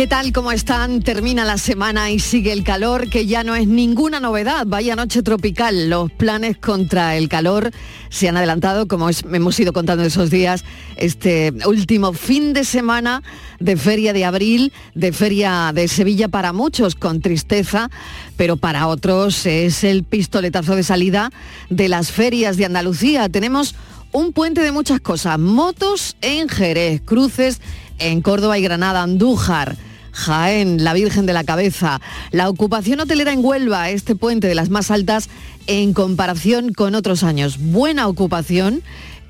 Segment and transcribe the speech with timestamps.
[0.00, 0.32] ¿Qué tal?
[0.32, 1.02] ¿Cómo están?
[1.02, 4.64] Termina la semana y sigue el calor, que ya no es ninguna novedad.
[4.66, 5.90] Vaya noche tropical.
[5.90, 7.70] Los planes contra el calor
[8.08, 10.64] se han adelantado, como hemos ido contando esos días,
[10.96, 13.22] este último fin de semana
[13.58, 17.90] de feria de abril, de feria de Sevilla para muchos, con tristeza,
[18.38, 21.30] pero para otros es el pistoletazo de salida
[21.68, 23.28] de las ferias de Andalucía.
[23.28, 23.74] Tenemos
[24.12, 27.60] un puente de muchas cosas, motos en Jerez, cruces
[27.98, 29.76] en Córdoba y Granada, Andújar.
[30.12, 32.00] Jaén, la Virgen de la Cabeza,
[32.30, 35.28] la ocupación hotelera en Huelva, este puente de las más altas
[35.66, 37.58] en comparación con otros años.
[37.58, 38.82] Buena ocupación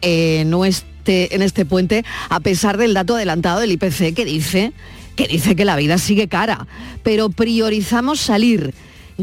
[0.02, 4.72] en este, en puente, a pesar del dato adelantado del IPC que dice
[5.16, 6.66] que dice que la vida sigue cara,
[7.02, 8.72] pero priorizamos salir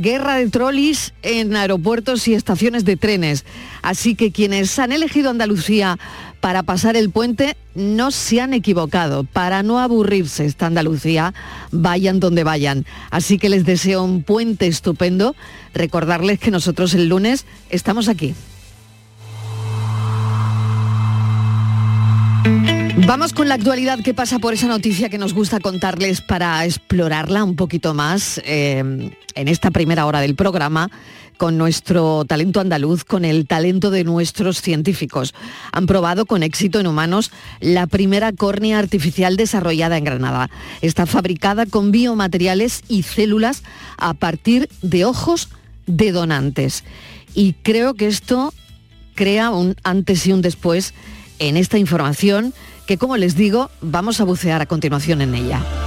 [0.01, 3.45] guerra de trolis en aeropuertos y estaciones de trenes.
[3.81, 5.97] Así que quienes han elegido Andalucía
[6.39, 9.23] para pasar el puente no se han equivocado.
[9.23, 11.33] Para no aburrirse esta Andalucía,
[11.71, 12.85] vayan donde vayan.
[13.11, 15.35] Así que les deseo un puente estupendo.
[15.73, 18.33] Recordarles que nosotros el lunes estamos aquí.
[23.05, 27.43] Vamos con la actualidad que pasa por esa noticia que nos gusta contarles para explorarla
[27.43, 30.89] un poquito más eh, en esta primera hora del programa
[31.37, 35.33] con nuestro talento andaluz, con el talento de nuestros científicos.
[35.71, 40.49] Han probado con éxito en humanos la primera córnea artificial desarrollada en Granada.
[40.81, 43.63] Está fabricada con biomateriales y células
[43.97, 45.49] a partir de ojos
[45.85, 46.83] de donantes.
[47.33, 48.53] Y creo que esto
[49.15, 50.93] crea un antes y un después
[51.39, 52.53] en esta información
[52.87, 55.86] que como les digo, vamos a bucear a continuación en ella.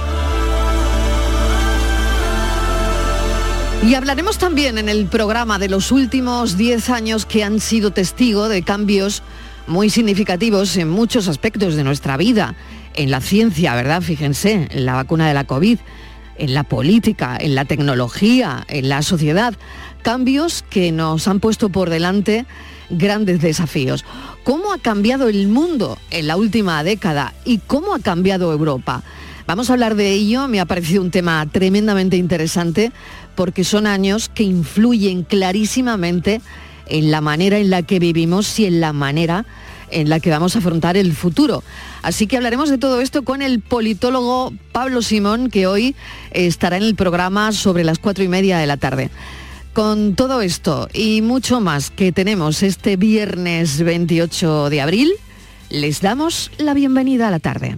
[3.83, 8.47] Y hablaremos también en el programa de los últimos 10 años que han sido testigo
[8.47, 9.23] de cambios
[9.65, 12.55] muy significativos en muchos aspectos de nuestra vida,
[12.93, 14.01] en la ciencia, ¿verdad?
[14.01, 15.79] Fíjense, en la vacuna de la COVID,
[16.37, 19.55] en la política, en la tecnología, en la sociedad,
[20.03, 22.45] cambios que nos han puesto por delante
[22.91, 24.05] grandes desafíos.
[24.43, 29.03] ¿Cómo ha cambiado el mundo en la última década y cómo ha cambiado Europa?
[29.47, 32.91] Vamos a hablar de ello, me ha parecido un tema tremendamente interesante
[33.35, 36.41] porque son años que influyen clarísimamente
[36.87, 39.45] en la manera en la que vivimos y en la manera
[39.91, 41.63] en la que vamos a afrontar el futuro.
[42.01, 45.95] Así que hablaremos de todo esto con el politólogo Pablo Simón, que hoy
[46.31, 49.09] estará en el programa sobre las cuatro y media de la tarde.
[49.73, 55.11] Con todo esto y mucho más que tenemos este viernes 28 de abril,
[55.69, 57.77] les damos la bienvenida a la tarde.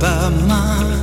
[0.00, 1.00] By mine.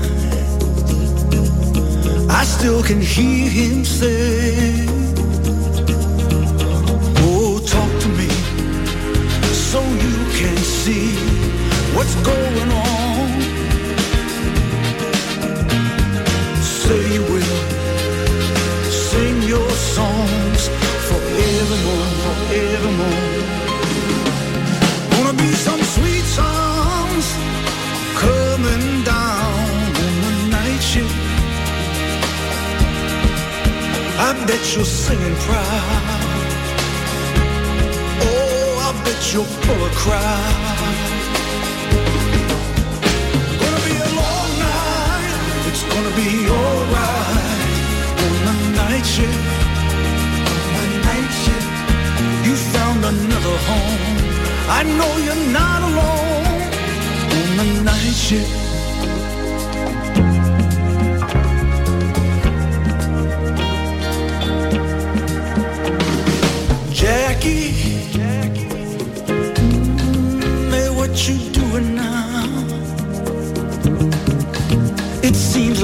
[2.29, 4.85] I still can hear him say,
[7.29, 8.29] Oh, talk to me
[9.69, 11.09] so you can see
[11.95, 12.86] what's going on.
[34.47, 36.21] bet you're singing proud.
[38.27, 40.87] Oh, I bet you're pull a crowd.
[43.61, 45.67] Gonna be a long night.
[45.69, 46.29] It's gonna be
[46.59, 47.61] alright
[48.23, 49.47] on the night shift.
[50.79, 51.71] On the night shift,
[52.45, 54.17] you found another home.
[54.79, 56.61] I know you're not alone
[57.59, 58.56] on the night shift.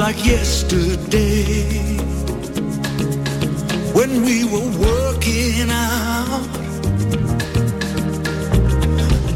[0.07, 1.97] Like yesterday
[3.97, 6.44] when we were working out.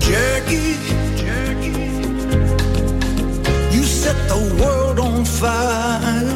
[0.07, 0.75] Jackie,
[1.23, 1.87] Jackie,
[3.75, 6.35] you set the world on fire.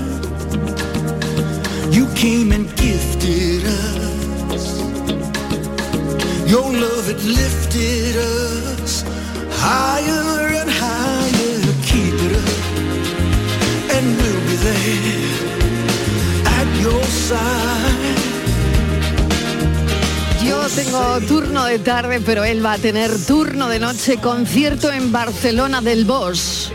[1.97, 4.65] You came and gifted us.
[6.53, 9.03] Your love it lifted us
[9.63, 10.70] higher and
[20.43, 25.11] Yo tengo turno de tarde, pero él va a tener turno de noche, concierto en
[25.11, 26.69] Barcelona del Bosch.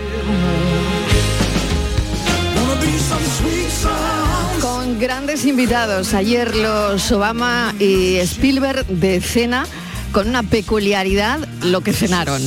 [4.61, 6.15] Con grandes invitados.
[6.15, 9.67] Ayer los Obama y Spielberg de cena
[10.13, 12.41] con una peculiaridad lo que cenaron.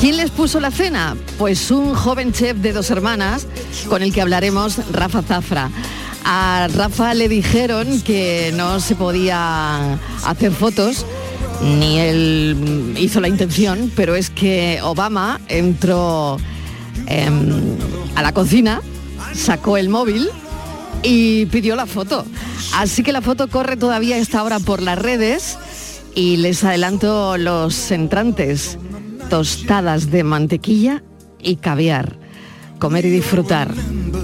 [0.00, 1.16] ¿Quién les puso la cena?
[1.38, 3.46] Pues un joven chef de dos hermanas
[3.88, 5.70] con el que hablaremos, Rafa Zafra.
[6.24, 11.04] A Rafa le dijeron que no se podía hacer fotos,
[11.62, 16.38] ni él hizo la intención, pero es que Obama entró
[17.06, 17.76] em,
[18.14, 18.80] a la cocina,
[19.34, 20.28] sacó el móvil
[21.02, 22.24] y pidió la foto.
[22.74, 25.58] Así que la foto corre todavía esta hora por las redes
[26.14, 28.78] y les adelanto los entrantes.
[29.28, 31.02] Tostadas de mantequilla
[31.40, 32.18] y caviar.
[32.78, 33.72] Comer y disfrutar.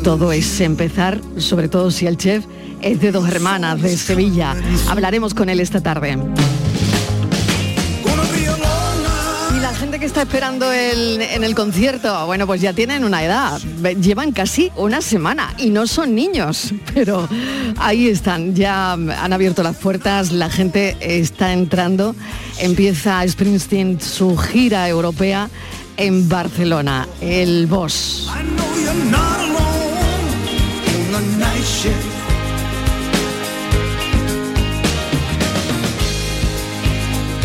[0.09, 2.47] Todo es empezar, sobre todo si el chef
[2.81, 4.57] es de dos hermanas de Sevilla.
[4.89, 6.17] Hablaremos con él esta tarde.
[9.55, 13.61] Y la gente que está esperando en el concierto, bueno, pues ya tienen una edad,
[14.01, 17.29] llevan casi una semana y no son niños, pero
[17.77, 22.17] ahí están, ya han abierto las puertas, la gente está entrando,
[22.59, 25.51] empieza Springsteen su gira europea
[25.99, 28.27] en Barcelona, el Bosch.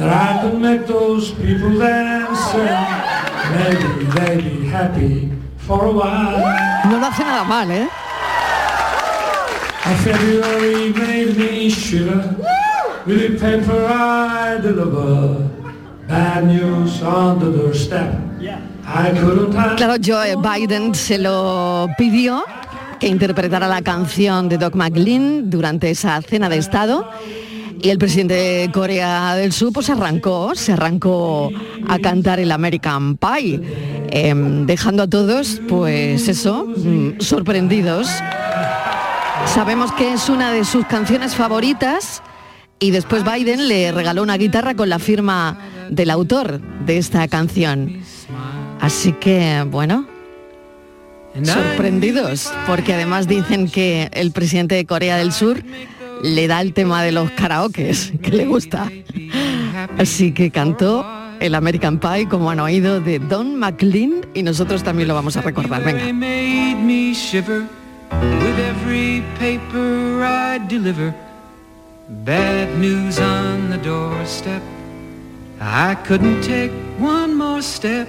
[0.00, 6.40] that I could make those people dance and maybe they'd be happy for a while.
[6.88, 7.86] No lo hace nada mal, ¿eh?
[9.84, 12.34] A February made me shiver
[13.06, 15.48] with the paper I deliver.
[16.08, 18.14] Bad news on the doorstep.
[18.86, 22.42] I couldn't Claro, Joe Biden se lo pidió
[22.98, 27.08] que interpretara la canción de Doc McLean durante esa cena de Estado.
[27.82, 31.50] Y el presidente de Corea del Sur pues arrancó, se arrancó
[31.88, 33.60] a cantar el American Pie,
[34.10, 38.08] em, dejando a todos, pues eso, mm, sorprendidos.
[39.46, 42.22] Sabemos que es una de sus canciones favoritas
[42.78, 48.02] y después Biden le regaló una guitarra con la firma del autor de esta canción.
[48.80, 50.06] Así que, bueno,
[51.42, 55.62] sorprendidos, porque además dicen que el presidente de Corea del Sur
[56.22, 58.90] le da el tema de los karaokes, que le gusta.
[59.98, 61.06] Así que cantó
[61.40, 65.42] el American Pie, como han oído, de Don McLean y nosotros también lo vamos a
[65.42, 65.82] recordar.
[65.82, 66.04] Venga.
[72.24, 74.60] Bad news on the doorstep.
[75.60, 78.08] I couldn't take one more step.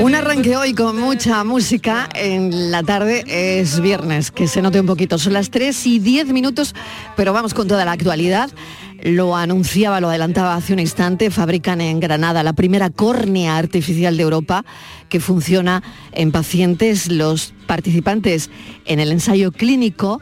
[0.00, 4.86] Un arranque hoy con mucha música en la tarde es viernes, que se note un
[4.86, 5.18] poquito.
[5.18, 6.74] Son las 3 y 10 minutos,
[7.16, 8.48] pero vamos con toda la actualidad.
[9.02, 14.22] Lo anunciaba, lo adelantaba hace un instante, fabrican en Granada la primera córnea artificial de
[14.22, 14.64] Europa
[15.08, 17.10] que funciona en pacientes.
[17.10, 18.50] Los participantes
[18.84, 20.20] en el ensayo clínico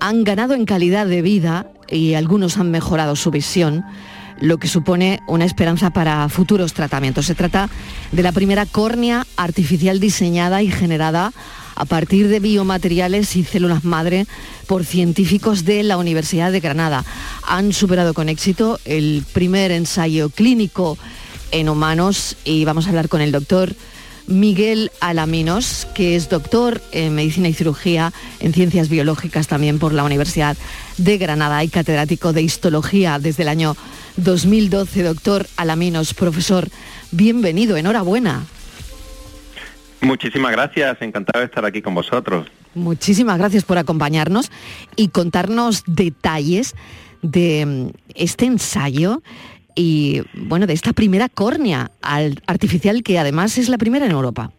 [0.00, 3.84] han ganado en calidad de vida y algunos han mejorado su visión.
[4.40, 7.26] Lo que supone una esperanza para futuros tratamientos.
[7.26, 7.68] Se trata
[8.12, 11.32] de la primera córnea artificial diseñada y generada
[11.74, 14.26] a partir de biomateriales y células madre
[14.66, 17.04] por científicos de la Universidad de Granada.
[17.46, 20.98] Han superado con éxito el primer ensayo clínico
[21.52, 23.74] en humanos y vamos a hablar con el doctor
[24.26, 30.04] Miguel Alaminos, que es doctor en medicina y cirugía en ciencias biológicas también por la
[30.04, 30.56] Universidad
[30.98, 33.76] de Granada y catedrático de histología desde el año
[34.16, 35.02] 2012.
[35.02, 36.68] Doctor Alaminos, profesor,
[37.10, 38.44] bienvenido, enhorabuena.
[40.00, 42.46] Muchísimas gracias, encantado de estar aquí con vosotros.
[42.74, 44.50] Muchísimas gracias por acompañarnos
[44.94, 46.74] y contarnos detalles
[47.22, 49.22] de mm, este ensayo
[49.76, 51.92] y bueno, de esta primera córnea
[52.46, 54.50] artificial que además es la primera en Europa.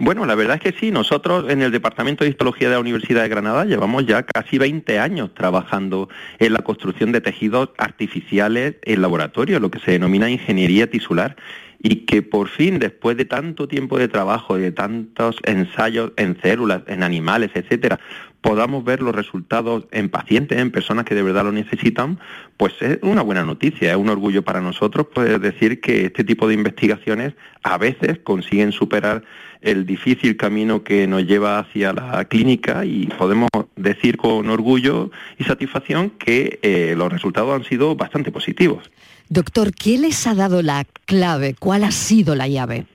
[0.00, 3.22] Bueno, la verdad es que sí, nosotros en el Departamento de Histología de la Universidad
[3.22, 6.08] de Granada llevamos ya casi 20 años trabajando
[6.38, 11.36] en la construcción de tejidos artificiales en laboratorio, lo que se denomina ingeniería tisular
[11.80, 16.82] y que por fin, después de tanto tiempo de trabajo, de tantos ensayos en células,
[16.86, 17.98] en animales, etcétera,
[18.40, 22.18] podamos ver los resultados en pacientes, en personas que de verdad lo necesitan,
[22.56, 26.46] pues es una buena noticia, es un orgullo para nosotros poder decir que este tipo
[26.48, 29.24] de investigaciones a veces consiguen superar
[29.60, 35.44] el difícil camino que nos lleva hacia la clínica y podemos decir con orgullo y
[35.44, 38.90] satisfacción que eh, los resultados han sido bastante positivos.
[39.28, 41.54] Doctor, ¿qué les ha dado la clave?
[41.58, 42.86] ¿Cuál ha sido la llave?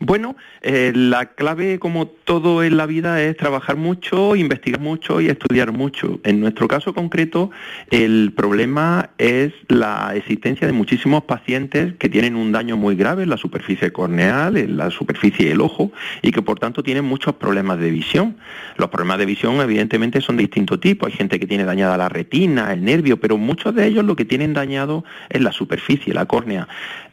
[0.00, 5.26] Bueno, eh, la clave, como todo en la vida, es trabajar mucho, investigar mucho y
[5.26, 6.20] estudiar mucho.
[6.22, 7.50] En nuestro caso concreto,
[7.90, 13.30] el problema es la existencia de muchísimos pacientes que tienen un daño muy grave en
[13.30, 15.90] la superficie corneal, en la superficie del ojo,
[16.22, 18.36] y que por tanto tienen muchos problemas de visión.
[18.76, 21.06] Los problemas de visión, evidentemente, son de distinto tipo.
[21.06, 24.24] Hay gente que tiene dañada la retina, el nervio, pero muchos de ellos lo que
[24.24, 26.68] tienen dañado es la superficie, la córnea.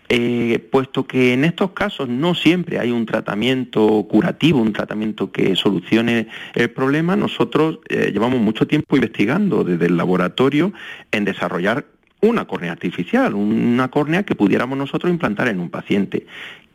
[0.07, 5.55] Eh, puesto que en estos casos no siempre hay un tratamiento curativo, un tratamiento que
[5.55, 10.73] solucione el problema, nosotros eh, llevamos mucho tiempo investigando desde el laboratorio
[11.11, 11.85] en desarrollar
[12.21, 16.27] una córnea artificial, una córnea que pudiéramos nosotros implantar en un paciente.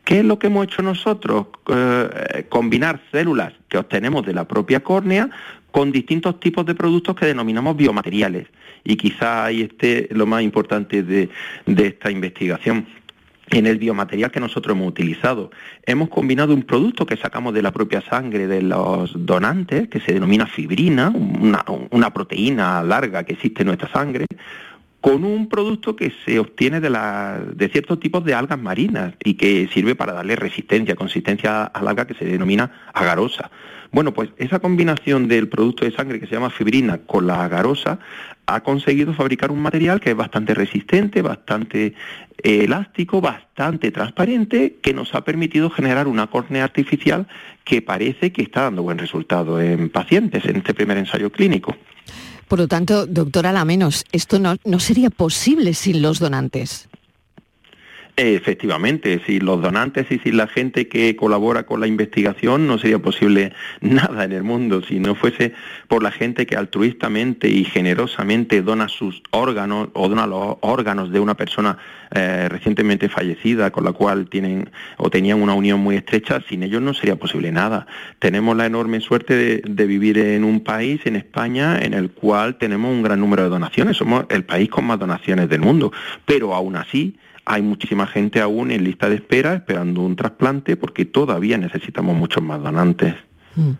[0.03, 1.47] ¿Qué es lo que hemos hecho nosotros?
[1.73, 5.29] Eh, combinar células que obtenemos de la propia córnea
[5.71, 8.47] con distintos tipos de productos que denominamos biomateriales.
[8.83, 11.29] Y quizá ahí esté lo más importante de
[11.67, 12.87] esta investigación
[13.51, 15.51] en el biomaterial que nosotros hemos utilizado.
[15.85, 20.13] Hemos combinado un producto que sacamos de la propia sangre de los donantes, que se
[20.13, 24.25] denomina fibrina, una, proteína larga que existe en nuestra sangre,
[25.01, 26.89] con un producto que se obtiene de,
[27.55, 32.05] de ciertos tipos de algas marinas y que sirve para darle resistencia, consistencia al alga
[32.05, 33.51] que se denomina agarosa.
[33.91, 37.99] Bueno, pues esa combinación del producto de sangre que se llama fibrina con la agarosa
[38.45, 41.93] ha conseguido fabricar un material que es bastante resistente, bastante
[42.41, 47.27] eh, elástico, bastante transparente, que nos ha permitido generar una córnea artificial
[47.65, 51.75] que parece que está dando buen resultado en pacientes en este primer ensayo clínico.
[52.47, 56.89] Por lo tanto, doctora Lamenos, esto no, no sería posible sin los donantes.
[58.17, 62.99] Efectivamente, sin los donantes y sin la gente que colabora con la investigación no sería
[62.99, 65.53] posible nada en el mundo si no fuese
[65.87, 71.19] por la gente que altruistamente y generosamente dona sus órganos o dona los órganos de
[71.19, 71.77] una persona
[72.13, 76.41] eh, recientemente fallecida con la cual tienen o tenían una unión muy estrecha.
[76.47, 77.87] Sin ellos no sería posible nada.
[78.19, 82.57] Tenemos la enorme suerte de, de vivir en un país, en España, en el cual
[82.57, 83.95] tenemos un gran número de donaciones.
[83.95, 85.93] Somos el país con más donaciones del mundo,
[86.25, 91.05] pero aún así hay muchísima gente aún en lista de espera esperando un trasplante porque
[91.05, 93.15] todavía necesitamos muchos más donantes.
[93.55, 93.71] Mm.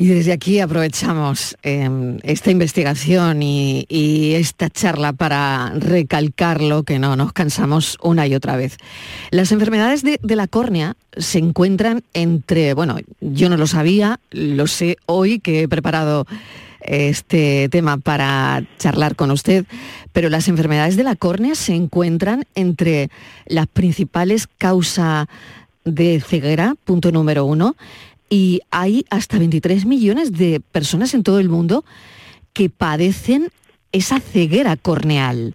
[0.00, 3.84] Y desde aquí aprovechamos em, esta investigación y,
[4.34, 8.78] esta charla para recalcarlo, que no nos cansamos una y otra vez.
[9.30, 14.66] Las enfermedades de, de, la córnea se encuentran entre, bueno, yo no lo sabía, lo
[14.66, 16.26] sé hoy que he preparado
[16.80, 19.66] este tema para charlar con usted,
[20.12, 23.10] pero las enfermedades de la córnea se encuentran entre
[23.46, 25.26] las principales causas
[25.84, 27.76] de ceguera, punto número uno,
[28.28, 31.84] y hay hasta 23 millones de personas en todo el mundo
[32.52, 33.50] que padecen
[33.92, 35.54] esa ceguera corneal.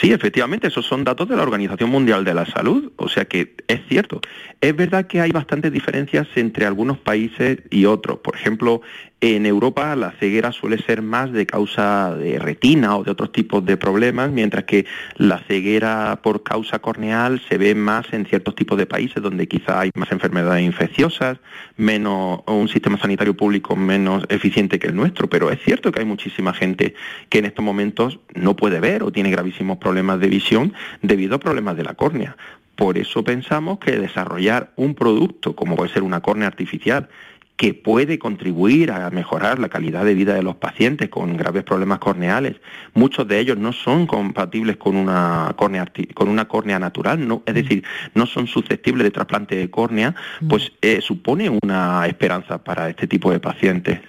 [0.00, 3.54] Sí, efectivamente, esos son datos de la Organización Mundial de la Salud, o sea que
[3.68, 4.20] es cierto.
[4.60, 8.18] Es verdad que hay bastantes diferencias entre algunos países y otros.
[8.18, 8.80] Por ejemplo,
[9.22, 13.64] en Europa la ceguera suele ser más de causa de retina o de otros tipos
[13.64, 14.84] de problemas, mientras que
[15.16, 19.78] la ceguera por causa corneal se ve más en ciertos tipos de países donde quizá
[19.78, 21.38] hay más enfermedades infecciosas,
[21.76, 26.00] menos o un sistema sanitario público menos eficiente que el nuestro, pero es cierto que
[26.00, 26.96] hay muchísima gente
[27.28, 31.38] que en estos momentos no puede ver o tiene gravísimos problemas de visión debido a
[31.38, 32.36] problemas de la córnea.
[32.74, 37.08] Por eso pensamos que desarrollar un producto como puede ser una córnea artificial
[37.56, 41.98] que puede contribuir a mejorar la calidad de vida de los pacientes con graves problemas
[41.98, 42.56] corneales.
[42.94, 47.54] Muchos de ellos no son compatibles con una córnea, con una córnea natural, no, es
[47.54, 50.14] decir, no son susceptibles de trasplante de córnea,
[50.48, 54.00] pues eh, supone una esperanza para este tipo de pacientes.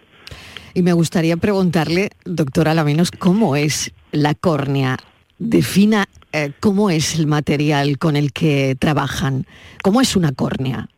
[0.73, 4.97] Y me gustaría preguntarle, doctora Laminos, ¿cómo es la córnea?
[5.37, 9.45] Defina eh, cómo es el material con el que trabajan.
[9.83, 10.89] ¿Cómo es una córnea?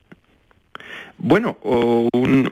[1.17, 1.57] Bueno,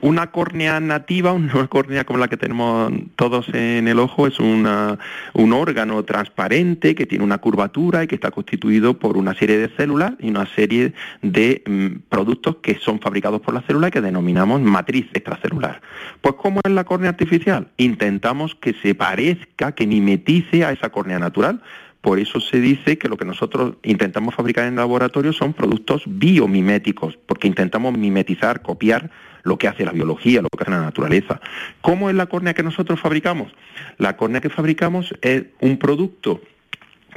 [0.02, 4.98] una córnea nativa, una córnea como la que tenemos todos en el ojo, es una,
[5.34, 9.76] un órgano transparente que tiene una curvatura y que está constituido por una serie de
[9.76, 14.02] células y una serie de mm, productos que son fabricados por la célula y que
[14.02, 15.82] denominamos matriz extracelular.
[16.22, 17.68] Pues ¿cómo es la córnea artificial?
[17.78, 21.62] Intentamos que se parezca, que mimetice a esa córnea natural,
[22.04, 27.18] por eso se dice que lo que nosotros intentamos fabricar en laboratorio son productos biomiméticos,
[27.26, 29.10] porque intentamos mimetizar, copiar
[29.44, 31.40] lo que hace la biología, lo que hace la naturaleza.
[31.80, 33.54] ¿Cómo es la córnea que nosotros fabricamos?
[33.98, 36.42] La córnea que fabricamos es un producto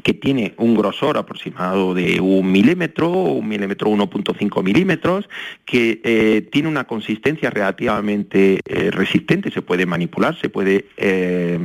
[0.02, 5.28] que tiene un grosor aproximado de un milímetro, un milímetro 1.5 milímetros,
[5.64, 11.58] que eh, tiene una consistencia relativamente eh, resistente, se puede manipular, se puede, eh,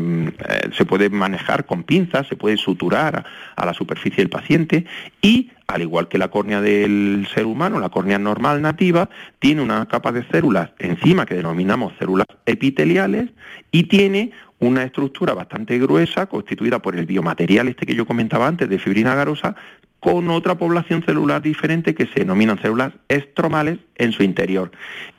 [0.76, 4.86] se puede manejar con pinzas, se puede suturar a, la superficie del paciente
[5.22, 9.10] y al igual que la córnea del ser humano, la córnea normal nativa,
[9.40, 13.30] tiene una capa de células encima que denominamos células epiteliales
[13.72, 14.32] y tiene
[14.62, 19.16] una estructura bastante gruesa constituida por el biomaterial este que yo comentaba antes de fibrina
[19.16, 19.56] garosa
[20.00, 24.72] con otra población celular diferente que se denominan células estromales en su interior.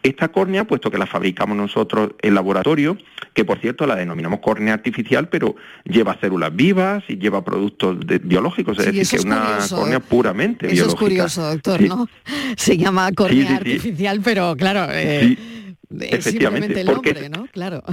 [0.02, 2.98] Esta córnea, puesto que la fabricamos nosotros en laboratorio,
[3.32, 8.76] que por cierto la denominamos córnea artificial, pero lleva células vivas y lleva productos biológicos,
[8.80, 10.94] es decir, que es una córnea puramente eso biológica.
[10.94, 12.08] es curioso, doctor, ¿no?
[12.56, 15.38] Se llama córnea artificial, pero claro, eh,
[16.00, 17.46] es simplemente el nombre, ¿no?
[17.52, 17.84] Claro.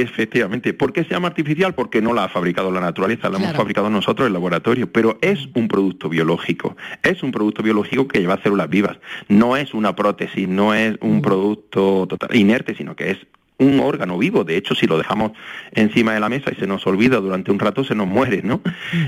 [0.00, 0.74] Efectivamente.
[0.74, 1.74] ¿Por qué se llama artificial?
[1.74, 5.18] Porque no la ha fabricado la naturaleza, la hemos fabricado nosotros en el laboratorio, pero
[5.20, 9.94] es un producto biológico, es un producto biológico que lleva células vivas, no es una
[9.94, 13.18] prótesis, no es un producto total, inerte, sino que es
[13.58, 14.44] un órgano vivo.
[14.44, 15.32] De hecho, si lo dejamos
[15.72, 18.60] encima de la mesa y se nos olvida durante un rato, se nos muere, ¿no?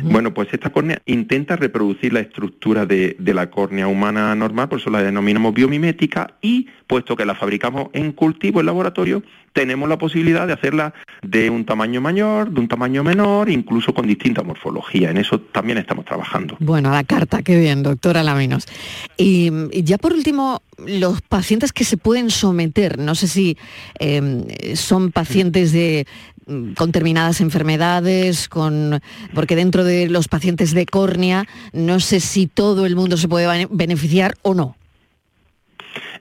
[0.03, 4.79] Bueno, pues esta córnea intenta reproducir la estructura de, de, la córnea humana normal, por
[4.79, 9.97] eso la denominamos biomimética, y puesto que la fabricamos en cultivo, en laboratorio, tenemos la
[9.97, 15.11] posibilidad de hacerla de un tamaño mayor, de un tamaño menor, incluso con distinta morfología.
[15.11, 16.57] En eso también estamos trabajando.
[16.61, 18.67] Bueno, la carta, qué bien, doctora Laminos.
[19.17, 23.57] Y, y ya por último, los pacientes que se pueden someter, no sé si
[23.99, 26.07] eh, son pacientes de
[26.47, 29.01] mm, con determinadas enfermedades, con
[29.35, 33.67] porque dentro de los pacientes de córnea, no sé si todo el mundo se puede
[33.71, 34.77] beneficiar o no.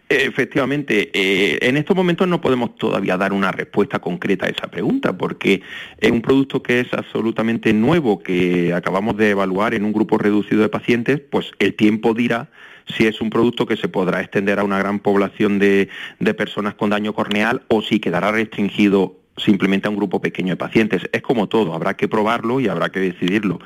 [0.08, 5.18] Efectivamente, eh, en estos momentos no podemos todavía dar una respuesta concreta a esa pregunta,
[5.18, 5.64] porque
[6.00, 10.62] es un producto que es absolutamente nuevo, que acabamos de evaluar en un grupo reducido
[10.62, 12.50] de pacientes, pues el tiempo dirá
[12.88, 16.76] si es un producto que se podrá extender a una gran población de, de personas
[16.76, 21.10] con daño corneal o si quedará restringido simplemente a un grupo pequeño de pacientes.
[21.12, 23.60] Es como todo, habrá que probarlo y habrá que decidirlo.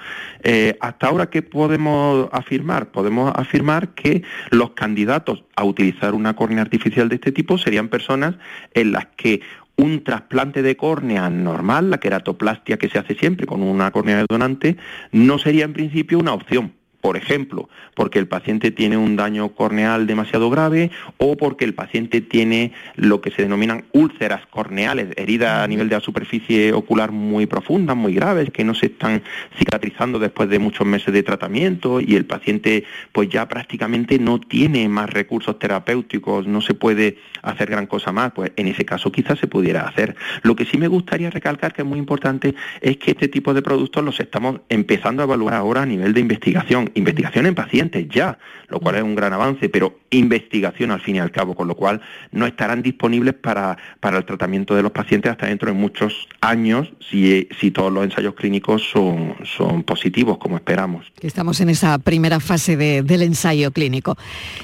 [0.43, 2.91] Eh, hasta ahora, ¿qué podemos afirmar?
[2.91, 8.35] Podemos afirmar que los candidatos a utilizar una córnea artificial de este tipo serían personas
[8.73, 9.41] en las que
[9.75, 14.25] un trasplante de córnea normal, la queratoplastia que se hace siempre con una córnea de
[14.27, 14.75] donante,
[15.11, 20.05] no sería en principio una opción por ejemplo, porque el paciente tiene un daño corneal
[20.05, 25.67] demasiado grave o porque el paciente tiene lo que se denominan úlceras corneales, heridas a
[25.67, 29.23] nivel de la superficie ocular muy profundas, muy graves, que no se están
[29.57, 34.87] cicatrizando después de muchos meses de tratamiento y el paciente pues ya prácticamente no tiene
[34.89, 39.39] más recursos terapéuticos, no se puede hacer gran cosa más, pues en ese caso quizás
[39.39, 40.15] se pudiera hacer.
[40.43, 43.61] Lo que sí me gustaría recalcar que es muy importante es que este tipo de
[43.61, 48.07] productos los estamos empezando a evaluar ahora a nivel de investigación investigación, investigación en pacientes
[48.09, 48.37] ya,
[48.69, 51.75] lo cual es un gran avance, pero investigación al fin y al cabo, con lo
[51.75, 56.27] cual no estarán disponibles para, para el tratamiento de los pacientes hasta dentro de muchos
[56.41, 61.05] años si, si todos los ensayos clínicos son, son positivos, como esperamos.
[61.21, 64.17] Estamos en esa primera fase de- del ensayo clínico.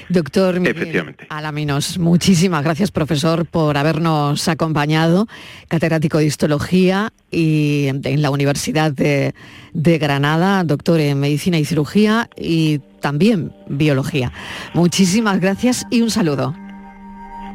[0.08, 1.26] Doctor Miguel Efectivamente.
[1.28, 5.26] Alaminos, muchísimas gracias, profesor, por habernos acompañado,
[5.68, 9.34] catedrático de histología y en la Universidad de,
[9.76, 14.32] de Granada, doctor en medicina y cirugía y también biología.
[14.72, 16.54] Muchísimas gracias y un saludo.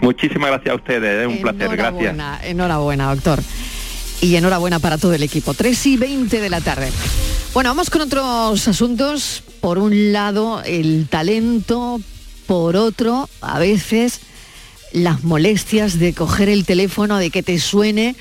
[0.01, 2.13] Muchísimas gracias a ustedes, es un placer, gracias.
[2.13, 3.39] Enhorabuena, enhorabuena, doctor.
[4.21, 5.55] Y enhorabuena para todo el equipo.
[5.55, 6.91] 3 y 20 de la tarde.
[7.55, 9.43] Bueno, vamos con otros asuntos.
[9.59, 11.99] Por un lado, el talento.
[12.45, 14.21] Por otro, a veces,
[14.93, 18.15] las molestias de coger el teléfono, de que te suene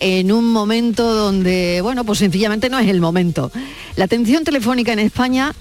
[0.00, 3.50] en un momento donde, bueno, pues sencillamente no es el momento.
[3.96, 5.54] La atención telefónica en España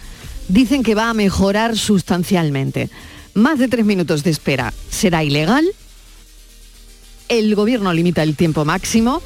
[0.48, 2.90] dicen que va a mejorar sustancialmente.
[3.34, 5.66] Más de tres minutos de espera será ilegal
[7.30, 9.22] el gobierno limita el tiempo máximo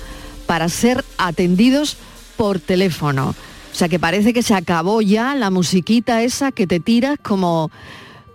[0.46, 1.98] para ser atendidos
[2.38, 3.36] por teléfono.
[3.72, 7.72] O sea que parece que se acabó ya la musiquita esa que te tiras como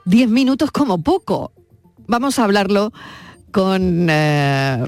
[0.05, 1.53] 10 minutos como poco.
[2.07, 2.93] Vamos a hablarlo
[3.51, 4.85] con eh,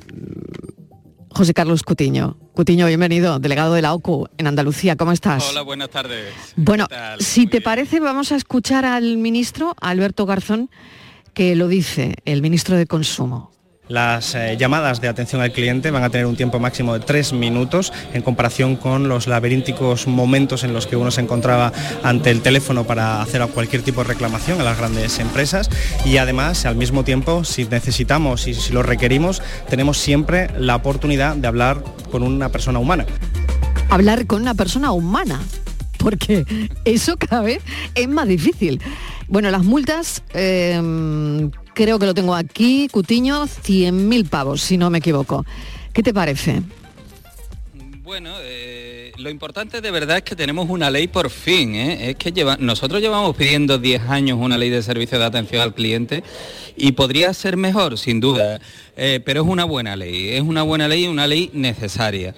[1.36, 2.38] José Carlos Cutiño.
[2.54, 4.96] Cutiño, bienvenido, delegado de la OCU en Andalucía.
[4.96, 5.46] ¿Cómo estás?
[5.50, 6.32] Hola, buenas tardes.
[6.56, 6.86] Bueno,
[7.18, 7.62] si Muy te bien.
[7.62, 10.70] parece, vamos a escuchar al ministro, Alberto Garzón,
[11.34, 13.50] que lo dice, el ministro de Consumo.
[13.88, 17.32] Las eh, llamadas de atención al cliente van a tener un tiempo máximo de tres
[17.32, 21.72] minutos en comparación con los laberínticos momentos en los que uno se encontraba
[22.02, 25.70] ante el teléfono para hacer cualquier tipo de reclamación a las grandes empresas
[26.04, 31.36] y además al mismo tiempo si necesitamos y si lo requerimos tenemos siempre la oportunidad
[31.36, 33.06] de hablar con una persona humana.
[33.90, 35.40] hablar con una persona humana,
[35.98, 36.44] porque
[36.84, 37.62] eso cada vez
[37.94, 38.80] es más difícil.
[39.28, 44.98] Bueno, las multas, eh, creo que lo tengo aquí, Cutiño, 100.000 pavos, si no me
[44.98, 45.44] equivoco.
[45.92, 46.62] ¿Qué te parece?
[48.02, 51.74] Bueno, eh, lo importante de verdad es que tenemos una ley por fin.
[51.74, 52.10] ¿eh?
[52.10, 55.74] Es que lleva- nosotros llevamos pidiendo 10 años una ley de servicio de atención al
[55.74, 56.22] cliente
[56.78, 58.58] y podría ser mejor, sin duda,
[58.96, 62.34] eh, pero es una buena ley, es una buena ley y una ley necesaria.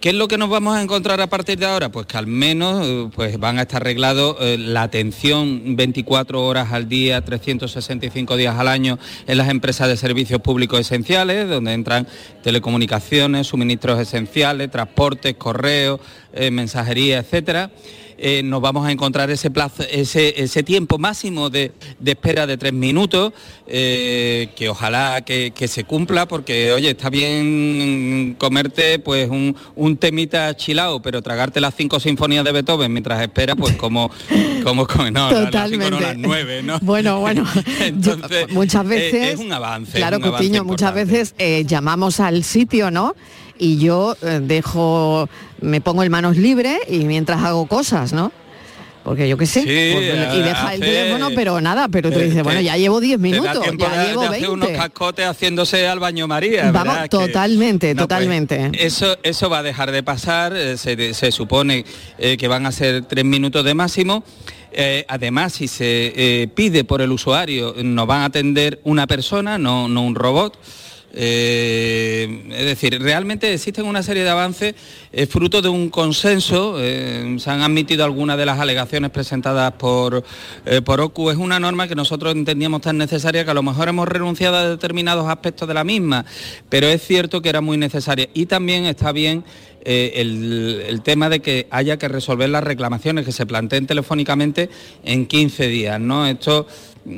[0.00, 1.88] ¿Qué es lo que nos vamos a encontrar a partir de ahora?
[1.88, 6.72] Pues que al menos eh, pues van a estar arreglados eh, la atención 24 horas
[6.72, 12.06] al día, 365 días al año en las empresas de servicios públicos esenciales, donde entran
[12.44, 15.98] telecomunicaciones, suministros esenciales, transportes, correos,
[16.32, 17.72] eh, mensajería, etcétera.
[18.20, 22.56] Eh, nos vamos a encontrar ese plazo, ese, ese tiempo máximo de, de espera de
[22.58, 23.32] tres minutos,
[23.68, 29.96] eh, que ojalá que, que se cumpla, porque oye, está bien comerte pues un, un
[29.96, 34.10] temita chilao, pero tragarte las cinco sinfonías de Beethoven mientras esperas, pues como,
[34.64, 36.00] como, como no, las Totalmente.
[36.00, 36.78] las nueve, ¿no?
[36.80, 37.44] Bueno, bueno,
[37.80, 39.34] Entonces, yo- muchas eh, veces...
[39.34, 39.92] es un avance.
[39.96, 43.14] Claro, un avance Cutiño, muchas veces eh, llamamos al sitio, ¿no?
[43.58, 45.28] Y yo eh, dejo,
[45.60, 48.30] me pongo en manos libres y mientras hago cosas, ¿no?
[49.04, 52.24] Porque yo qué sé, Sí, pues, y deja el teléfono, pero nada, pero tú Eh,
[52.26, 54.82] dices, bueno, ya llevo 10 te da minutos, ya de- llevo de hacer unos 20.
[54.82, 56.70] cascotes haciéndose al baño María.
[56.70, 57.02] Vamos, ¿verdad?
[57.08, 58.70] Que- totalmente, pues, totalmente.
[58.74, 61.86] eso, eso va a dejar de pasar, eh, se, se supone
[62.18, 64.24] eh, que van a ser tres minutos de máximo.
[64.72, 69.56] Eh, además, si se eh, pide por el usuario, nos van a atender una persona,
[69.56, 70.58] no, no un robot.
[71.12, 74.74] Eh, es decir, realmente existen una serie de avances
[75.12, 76.76] eh, fruto de un consenso.
[76.78, 80.22] eh, se han admitido algunas de las alegaciones presentadas por,
[80.66, 81.30] eh, por OCU.
[81.30, 84.68] Es una norma que nosotros entendíamos tan necesaria que a lo mejor hemos renunciado a
[84.68, 86.24] determinados aspectos de la misma,
[86.68, 88.28] pero es cierto que era muy necesaria.
[88.34, 89.44] Y también está bien
[89.84, 94.68] el, el tema de que haya que resolver las reclamaciones que se planteen telefónicamente
[95.02, 95.98] en 15 días.
[95.98, 96.26] ¿no?
[96.26, 96.66] Esto,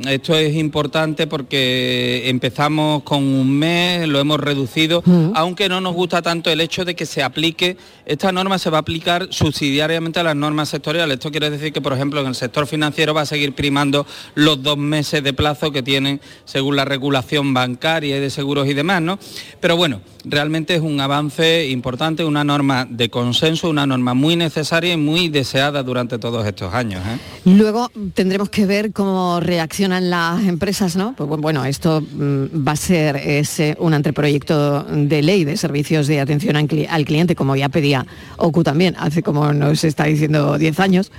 [0.08, 5.02] esto es importante porque empezamos con un mes, lo hemos reducido,
[5.34, 7.76] aunque no nos gusta tanto el hecho de que se aplique,
[8.06, 11.14] esta norma se va a aplicar subsidiariamente a las normas sectoriales.
[11.14, 14.62] Esto quiere decir que, por ejemplo, en el sector financiero va a seguir primando los
[14.62, 19.02] dos meses de plazo que tienen según la regulación bancaria y de seguros y demás,
[19.02, 19.18] ¿no?
[19.60, 24.94] Pero bueno, realmente es un avance importante, una norma de consenso, una norma muy necesaria
[24.94, 27.02] y muy deseada durante todos estos años.
[27.06, 27.18] ¿eh?
[27.44, 29.40] Luego tendremos que ver cómo
[29.80, 31.14] reaccionan las empresas, ¿no?
[31.16, 36.06] Pues bu- bueno, esto mm, va a ser ese, un anteproyecto de ley de servicios
[36.06, 38.04] de atención al cliente, como ya pedía
[38.36, 41.10] OCU también, hace como nos está diciendo 10 años.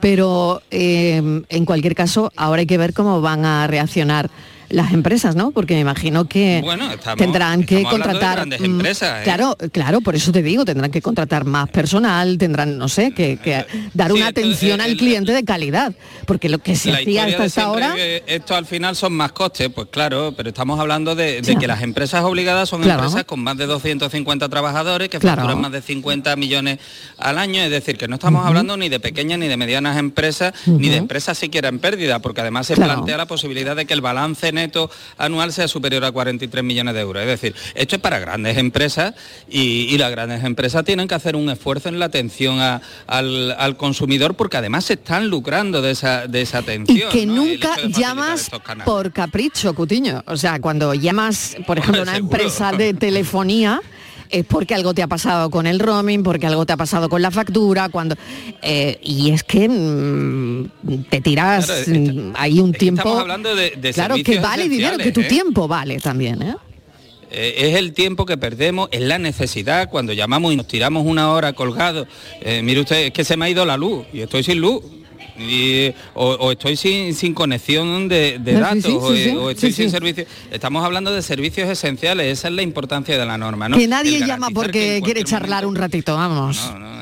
[0.00, 4.30] Pero eh, en cualquier caso, ahora hay que ver cómo van a reaccionar
[4.70, 5.50] las empresas, ¿no?
[5.50, 9.24] Porque me imagino que Bueno, estamos- tendrán que de contratar grandes mm, empresas, ¿eh?
[9.24, 13.38] Claro, claro, por eso te digo, tendrán que contratar más personal, tendrán, no sé, que,
[13.38, 15.94] que dar una atención el- al el- cliente de calidad,
[16.26, 19.12] porque lo que se hacía hasta de esta siempre hora que esto al final son
[19.14, 21.60] más costes, pues claro, pero estamos hablando de, de Claro.
[21.60, 23.04] que las empresas obligadas son Claro.
[23.04, 25.36] empresas con más de 250 trabajadores que Claro.
[25.42, 26.78] facturan más de 50 millones
[27.16, 30.52] al año, es decir, que no estamos hablando ni de pequeñas ni de medianas empresas,
[30.66, 34.00] ni de empresas siquiera en pérdida, porque además se plantea la posibilidad de que el
[34.00, 37.22] balance neto anual sea superior a 43 millones de euros.
[37.22, 39.14] Es decir, esto es para grandes empresas
[39.48, 43.52] y, y las grandes empresas tienen que hacer un esfuerzo en la atención a- al,
[43.58, 47.10] al consumidor porque además se están lucrando de esa, de esa y atención.
[47.10, 47.42] que ¿no?
[47.42, 48.50] El nunca llamas
[48.84, 50.22] por capricho, Cutiño.
[50.26, 52.36] O sea, cuando llamas, por ejemplo, a una Seguro.
[52.36, 53.80] empresa de telefonía,
[54.30, 57.22] es porque algo te ha pasado con el roaming, porque algo te ha pasado con
[57.22, 58.16] la factura, cuando
[58.62, 60.68] eh, y es que mm,
[61.10, 63.00] te tiras Claro, es- mm, ahí un tiempo.
[63.02, 65.24] estamos hablando de- de claro que vale dinero, que tu ¿eh?
[65.24, 66.42] tiempo vale también.
[67.30, 71.30] Eh, es el tiempo que perdemos, es la necesidad cuando llamamos y nos tiramos una
[71.32, 72.06] hora colgados.
[72.40, 74.82] Eh, mire usted, es que se me ha ido la luz y estoy sin luz.
[75.38, 79.72] Y- o, o estoy sin, sin conexión de, datos sí, o, sí, sí, o estoy
[79.72, 79.90] sin sí.
[79.90, 80.26] servicios.
[80.50, 83.68] Estamos hablando de servicios esenciales, esa es la importancia de la norma.
[83.68, 83.76] ¿no?
[83.78, 86.58] que nadie llama porque quiere charlar un ratito, vamos.
[86.72, 86.98] no, no,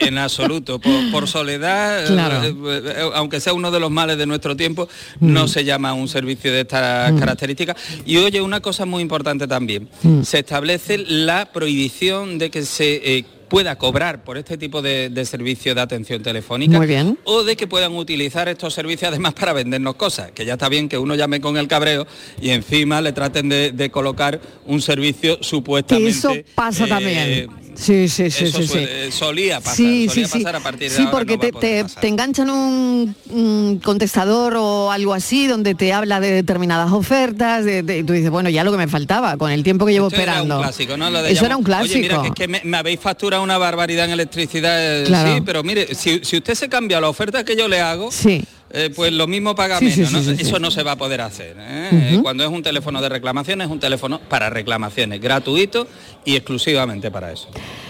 [0.00, 0.78] en absoluto.
[0.80, 2.42] Por, por soledad, Claro.
[2.44, 4.88] eh, eh, aunque sea uno de los males de nuestro tiempo,
[5.20, 7.76] no se llama un servicio de estas características.
[8.04, 9.88] Y oye, una cosa muy importante también,
[10.22, 13.16] se establece la prohibición de que se...
[13.18, 17.18] eh, pueda cobrar por este tipo de, de servicio de atención telefónica Muy bien.
[17.24, 20.88] o de que puedan utilizar estos servicios además para vendernos cosas, que ya está bien
[20.88, 22.06] que uno llame con el cabreo
[22.40, 27.65] y encima le traten de, de colocar un servicio supuestamente eso pasa eh, también.
[27.78, 28.72] Sí, sí, sí, eso sí, sí.
[28.72, 30.38] suele- solía pasar, Sí, solía sí, sí.
[30.44, 34.54] pasar a partir de Sí, ahora porque no te, te- te enganchan un, un contestador
[34.56, 38.48] o algo así donde te habla de determinadas ofertas, de, de- y tú dices, bueno,
[38.48, 40.56] ya lo que me faltaba, con el tiempo que llevo Esto era esperando.
[40.56, 41.10] un clásico, ¿no?
[41.10, 41.92] Lo de Eso era un clásico.
[41.98, 45.02] Oye, mira, que es que me, me habéis facturado una barbaridad en electricidad.
[45.02, 45.34] eh, Claro.
[45.34, 48.44] Sí, pero mire, si, si usted se cambia la oferta que yo le hago, Sí.
[48.70, 50.26] Eh, pues lo mismo paga Sí, menos.
[50.26, 51.56] Eso no se va a poder hacer.
[51.58, 51.90] ¿eh?
[51.92, 55.86] Eh, Cuando es un teléfono de reclamaciones, es un teléfono para reclamaciones, gratuito
[56.24, 57.48] y exclusivamente para eso.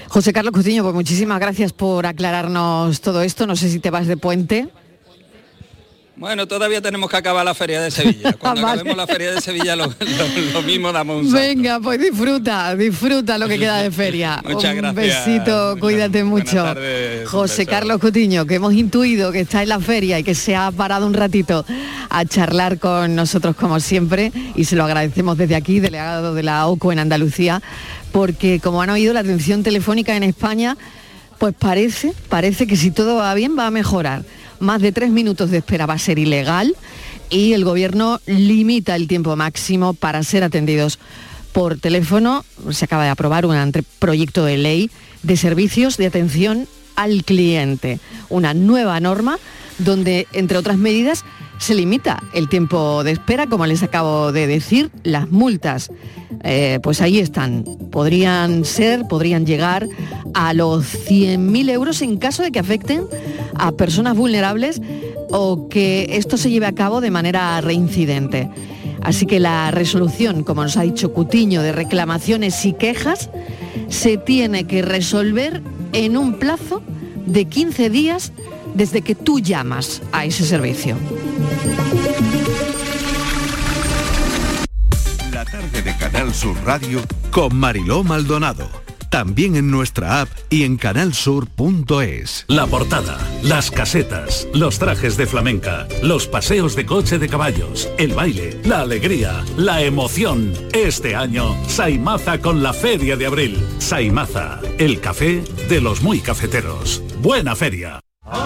[0.08, 3.46] José Carlos Cutiño, pues muchísimas gracias por aclararnos todo esto.
[3.46, 4.68] No sé si te vas de puente.
[6.18, 8.32] Bueno, todavía tenemos que acabar la feria de Sevilla.
[8.38, 8.80] Cuando Vale.
[8.80, 11.36] acabemos la feria de Sevilla, lo, lo- lo mismo damos un salto.
[11.46, 14.42] Venga, pues disfruta, disfruta lo que queda de feria.
[14.48, 15.26] Muchas un gracias.
[15.26, 16.62] besito, cuídate Buenas mucho.
[16.64, 17.66] tardes, José.
[17.66, 21.06] Carlos Cutiño, que hemos intuido que está en la feria y que se ha parado
[21.06, 21.66] un ratito
[22.08, 26.66] a charlar con nosotros como siempre y se lo agradecemos desde aquí, delegado de la
[26.66, 27.60] OCO en Andalucía,
[28.12, 30.78] porque como han oído la atención telefónica en España,
[31.36, 34.22] pues parece, parece que si todo va bien va a mejorar.
[34.58, 36.74] Más de tres minutos de espera va a ser ilegal
[37.30, 40.98] y el gobierno limita el tiempo máximo para ser atendidos
[41.52, 42.44] por teléfono.
[42.70, 44.90] Se acaba de aprobar un anteproyecto de ley
[45.22, 49.38] de servicios de atención al cliente, una nueva norma
[49.78, 51.24] donde, entre otras medidas,
[51.58, 55.90] se limita el tiempo de espera, como les acabo de decir, las multas.
[56.42, 57.64] eh, pues ahí están.
[57.90, 59.88] Podrían ser, podrían llegar
[60.34, 63.04] a los 100.000 euros en caso de que afecten
[63.54, 64.80] a personas vulnerables
[65.30, 68.48] o que esto se lleve a cabo de manera reincidente.
[69.02, 73.30] Así que la resolución, como nos ha dicho Cutiño, de reclamaciones y quejas,
[73.88, 76.82] se tiene que resolver en un plazo
[77.24, 78.32] de 15 días
[78.76, 80.96] desde que tú llamas a ese servicio.
[85.32, 88.68] La tarde de Canal Sur Radio con Mariló Maldonado.
[89.10, 92.44] También en nuestra app y en canalsur.es.
[92.48, 98.12] La portada, las casetas, los trajes de flamenca, los paseos de coche de caballos, el
[98.14, 100.52] baile, la alegría, la emoción.
[100.74, 103.64] Este año, Saimaza con la Feria de Abril.
[103.78, 107.02] Saimaza, el café de los muy cafeteros.
[107.22, 108.00] Buena feria.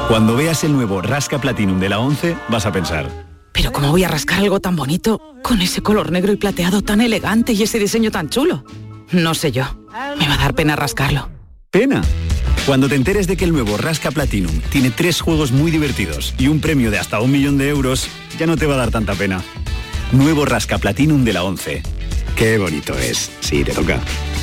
[0.08, 3.08] Cuando veas el nuevo Rasca Platinum de la 11, vas a pensar,
[3.52, 7.00] Pero ¿cómo voy a rascar algo tan bonito con ese color negro y plateado tan
[7.00, 8.64] elegante y ese diseño tan chulo?
[9.10, 9.64] No sé yo.
[10.18, 11.28] Me va a dar pena rascarlo.
[11.70, 12.02] ¡pena!
[12.66, 16.48] Cuando te enteres de que el nuevo Rasca Platinum tiene tres juegos muy divertidos y
[16.48, 19.14] un premio de hasta un millón de euros, ya no te va a dar tanta
[19.14, 19.42] pena.
[20.12, 21.82] Nuevo Rasca Platinum de la 11.
[22.36, 23.30] Qué bonito es.
[23.40, 24.00] Sí, te toca.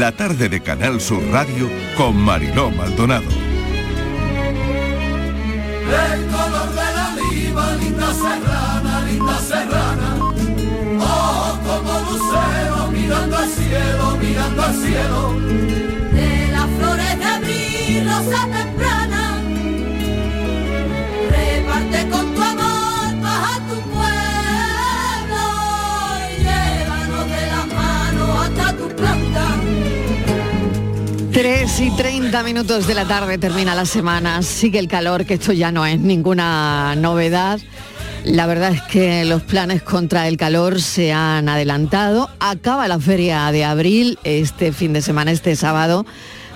[0.00, 3.28] La tarde de Canal Sur Radio con Mariló Maldonado.
[5.90, 10.16] El color de la oliva, linda serrana, linda serrana.
[11.00, 15.89] Oh, como lucero, mirando al cielo, mirando al cielo.
[31.80, 35.54] 3 y 30 minutos de la tarde termina la semana, sigue el calor, que esto
[35.54, 37.58] ya no es ninguna novedad.
[38.22, 42.28] La verdad es que los planes contra el calor se han adelantado.
[42.38, 46.04] Acaba la feria de abril este fin de semana, este sábado.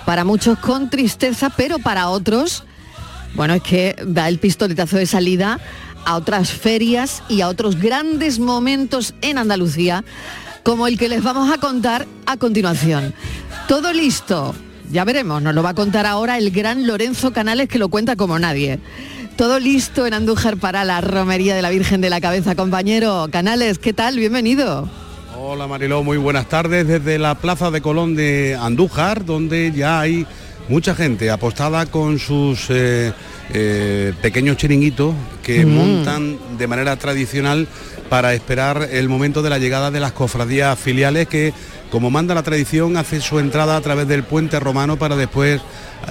[0.05, 2.65] Para muchos con tristeza, pero para otros,
[3.35, 5.59] bueno, es que da el pistoletazo de salida
[6.05, 10.05] a otras ferias y a otros grandes momentos en Andalucía,
[10.63, 13.15] como el que les vamos a contar a continuación.
[13.69, 14.55] Todo listo.
[14.95, 18.15] Ya veremos, nos lo va a contar ahora el gran Lorenzo Canales que lo cuenta
[18.15, 18.79] como nadie.
[19.37, 23.27] Todo listo en Andújar para la romería de la Virgen de la Cabeza, compañero.
[23.33, 24.17] Canales, ¿qué tal?
[24.17, 24.89] Bienvenido.
[25.37, 30.29] Hola Mariló, muy buenas tardes desde la Plaza de Colón de Andújar, donde ya hay
[30.69, 33.13] mucha gente apostada con sus eh,
[33.53, 35.75] eh, pequeños chiringuitos que Mm.
[35.75, 37.67] montan de manera tradicional
[38.09, 41.53] para esperar el momento de la llegada de las cofradías filiales que,
[41.95, 45.61] como manda la tradición, hace su entrada a través del puente romano para después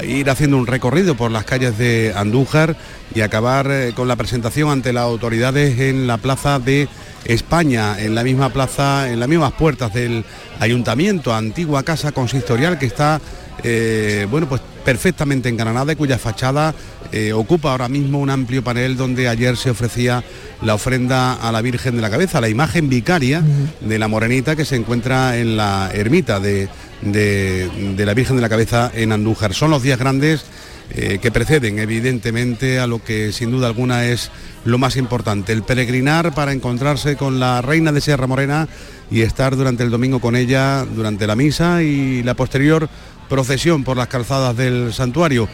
[0.08, 2.78] ir haciendo un recorrido por las calles de Andújar
[3.14, 6.88] y acabar eh, con la presentación ante las autoridades en la plaza de
[7.26, 10.24] España, en la misma plaza, en las mismas puertas del
[10.62, 13.20] ayuntamiento, antigua casa consistorial que está
[13.64, 16.74] eh, bueno, pues perfectamente engalanada y cuya fachada
[17.12, 20.24] eh, ocupa ahora mismo un amplio panel donde ayer se ofrecía
[20.62, 23.42] la ofrenda a la Virgen de la Cabeza, la imagen vicaria
[23.82, 26.68] de la Morenita que se encuentra en la ermita de,
[27.02, 29.54] de- de la Virgen de la Cabeza en Andújar.
[29.54, 30.44] Son los días grandes
[30.92, 34.30] eh, que preceden evidentemente a lo que sin duda alguna es
[34.66, 38.68] lo más importante, el peregrinar para encontrarse con la Reina de Sierra Morena
[39.12, 42.90] y estar durante el domingo con ella, durante la misa y la posterior
[43.30, 45.48] procesión por las calzadas del santuario.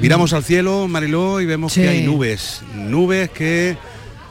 [0.00, 1.80] Miramos al cielo, Mariló, y vemos Sí.
[1.82, 3.76] que hay nubes, nubes que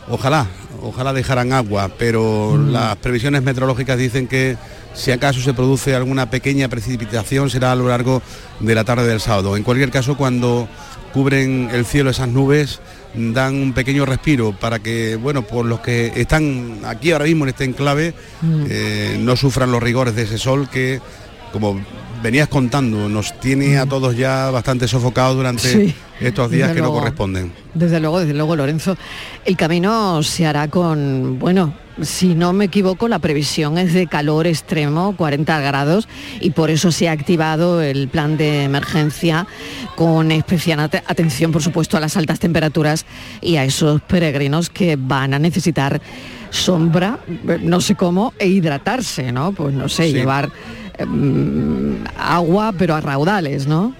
[0.07, 0.45] ojalá,
[0.81, 4.57] ojalá dejaran agua, pero las previsiones meteorológicas dicen que
[4.93, 8.21] si acaso se produce alguna pequeña precipitación será a lo largo
[8.59, 9.57] de la tarde del sábado.
[9.57, 10.67] En cualquier caso, cuando
[11.13, 12.79] cubren el cielo esas nubes,
[13.15, 17.49] dan un pequeño respiro para que, bueno, por los que están aquí ahora mismo en
[17.49, 18.13] este enclave,
[18.69, 20.99] eh, no sufran los rigores de ese sol que,
[21.55, 21.79] como
[22.21, 26.91] venías contando, nos tiene a todos ya bastante sofocados durante Sí, estos días que no
[26.91, 27.51] corresponden.
[27.73, 28.97] Desde luego, desde luego, Lorenzo.
[29.45, 34.47] El camino se hará con, bueno, si no me equivoco, la previsión es de calor
[34.47, 36.09] extremo, 40 grados,
[36.41, 39.47] y por eso se ha activado el plan de emergencia
[39.95, 43.05] con especial ate- atención, por supuesto, a las altas temperaturas
[43.39, 46.01] y a esos peregrinos que van a necesitar
[46.49, 47.19] sombra,
[47.61, 49.51] no sé cómo, e hidratarse, ¿no?
[49.51, 50.13] Pues no sé, Sí.
[50.13, 50.49] llevar
[52.17, 53.93] agua, pero a raudales, ¿no?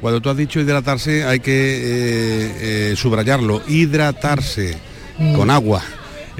[0.00, 4.76] Cuando tú has dicho hidratarse hay que eh, eh, subrayarlo, hidratarse
[5.34, 5.82] con agua.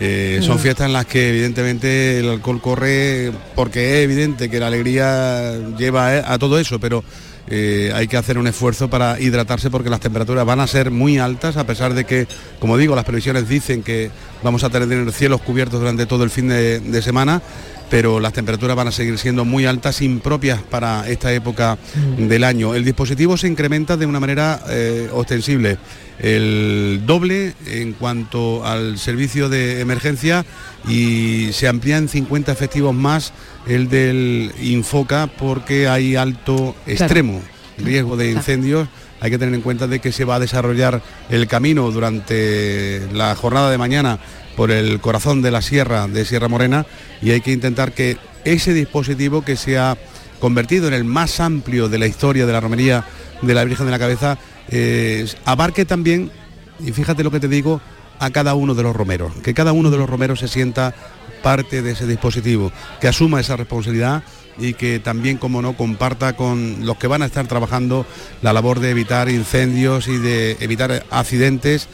[0.00, 0.60] Eh, son Mm.
[0.60, 6.06] fiestas en las que evidentemente el alcohol corre porque es evidente que la alegría lleva
[6.18, 7.02] a, a todo eso, pero
[7.48, 11.18] eh, hay que hacer un esfuerzo para hidratarse porque las temperaturas van a ser muy
[11.18, 12.28] altas a pesar de que,
[12.60, 14.12] como digo, las previsiones dicen que
[14.44, 17.42] vamos a tener cielos cubiertos durante todo el fin de, de semana
[17.90, 21.78] pero las temperaturas van a seguir siendo muy altas, impropias para esta época
[22.16, 22.74] del año.
[22.74, 25.78] El dispositivo se incrementa de una manera eh, ostensible.
[26.18, 30.44] El doble en cuanto al servicio de emergencia
[30.88, 33.32] y se amplían 50 efectivos más
[33.66, 37.40] el del Infoca porque hay alto extremo
[37.78, 38.88] riesgo de incendios
[39.20, 43.34] hay que tener en cuenta de que se va a desarrollar el camino durante la
[43.34, 44.18] jornada de mañana
[44.58, 46.84] por el corazón de la sierra de Sierra Morena
[47.22, 49.96] y hay que intentar que ese dispositivo que se ha
[50.40, 53.04] convertido en el más amplio de la historia de la romería
[53.40, 54.36] de la Virgen de la Cabeza
[54.68, 56.32] eh, abarque también,
[56.80, 57.80] y fíjate lo que te digo,
[58.18, 60.92] a cada uno de los romeros, que cada uno de los romeros se sienta
[61.40, 64.24] parte de ese dispositivo, que asuma esa responsabilidad
[64.58, 68.06] y que también, como no, comparta con los que van a estar trabajando
[68.42, 71.88] la labor de evitar incendios y de evitar accidentes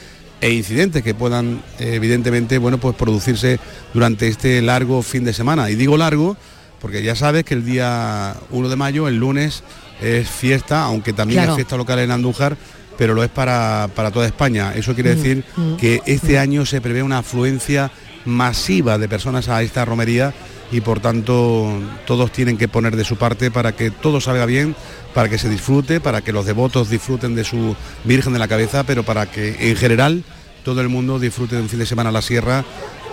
[0.44, 3.58] e incidentes que puedan evidentemente bueno pues producirse
[3.94, 6.36] durante este largo fin de semana y digo largo
[6.82, 9.62] porque ya sabes que el día 1 de mayo el lunes
[10.02, 11.52] es fiesta aunque también Claro.
[11.52, 12.58] es fiesta local en Andújar
[12.98, 16.42] pero lo es para, para toda España eso quiere Mm, decir mm, que este mm.
[16.42, 17.90] año se prevé una afluencia
[18.26, 20.34] masiva de personas a esta romería
[20.72, 21.70] y por tanto
[22.06, 24.74] todos tienen que poner de su parte para que todo salga bien,
[25.14, 28.82] para que se disfrute, para que los devotos disfruten de su Virgen de la Cabeza,
[28.84, 30.24] pero para que en general
[30.64, 32.64] todo el mundo disfrute de un fin de semana a la sierra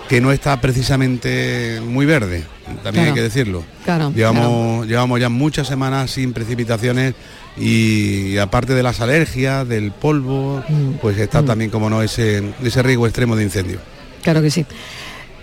[0.08, 2.44] que no está precisamente muy verde,
[2.82, 3.62] también hay que decirlo.
[3.84, 7.14] Claro, Llevamos, llevamos ya muchas semanas sin precipitaciones
[7.56, 10.94] y aparte de las alergias, del polvo, Mm.
[11.00, 13.78] pues está también, como no, ese, ese riesgo extremo de incendio.
[14.22, 14.66] Claro que sí.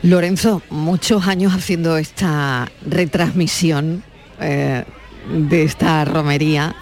[0.04, 4.04] Lorenzo, muchos años haciendo esta retransmisión
[4.40, 4.84] eh,
[5.50, 6.76] de esta romería,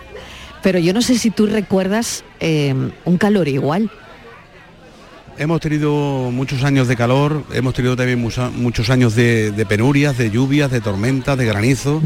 [0.62, 2.74] pero yo no sé si tú recuerdas eh,
[3.06, 3.90] un calor igual.
[5.40, 5.92] Hemos tenido
[6.32, 10.72] muchos años de calor, hemos tenido también mucha- muchos años de, de penurias, de lluvias,
[10.72, 12.02] de tormentas, de granizo.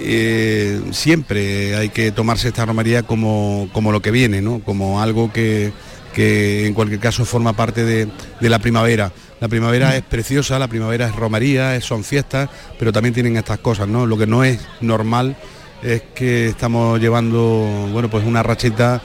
[0.00, 4.58] Eh, siempre hay que tomarse esta romería como, como lo que viene, ¿no?
[4.60, 5.72] como algo que,
[6.12, 8.06] que en cualquier caso forma parte de,
[8.38, 9.12] de la primavera.
[9.40, 13.60] La primavera es preciosa, la primavera es romería, es- son fiestas, pero también tienen estas
[13.60, 14.04] cosas, ¿no?
[14.04, 15.36] Lo que no es normal
[15.82, 19.00] es que estamos llevando, bueno, pues una racheta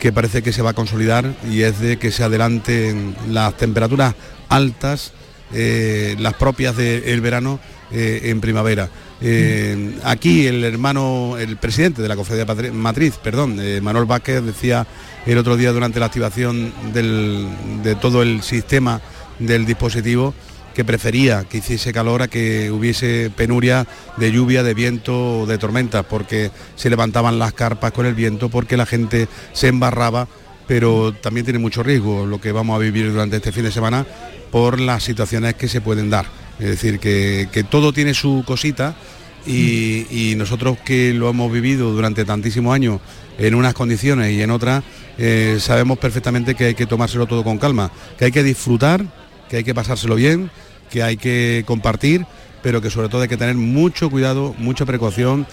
[0.00, 4.14] que parece que se va a consolidar y es de que se adelanten las temperaturas
[4.48, 5.12] altas,
[5.52, 7.58] eh, las propias del verano
[7.92, 8.88] eh, en primavera.
[9.22, 14.86] Eh, aquí el hermano, el presidente de la Cofradía Matriz, perdón, Manuel Vázquez decía
[15.24, 17.46] el otro día durante la activación del-
[17.82, 19.00] de todo el sistema
[19.38, 20.34] del dispositivo
[20.76, 23.86] que prefería que hiciese calor a que hubiese penuria
[24.18, 28.50] de lluvia, de viento o de tormentas, porque se levantaban las carpas con el viento,
[28.50, 30.28] porque la gente se embarraba,
[30.66, 34.04] pero también tiene mucho riesgo lo que vamos a vivir durante este fin de semana
[34.52, 36.26] por las situaciones que se pueden dar.
[36.58, 38.94] Es decir, que, que todo tiene su cosita
[39.46, 43.00] y, nosotros que lo hemos vivido durante tantísimos años
[43.38, 44.84] en unas condiciones y en otras,
[45.16, 49.06] eh, sabemos perfectamente que hay que tomárselo todo con calma, que hay que disfrutar,
[49.48, 50.50] que hay que pasárselo bien,
[50.90, 52.26] que hay que compartir,
[52.62, 55.46] pero que sobre todo hay que tener mucho cuidado, mucha precaución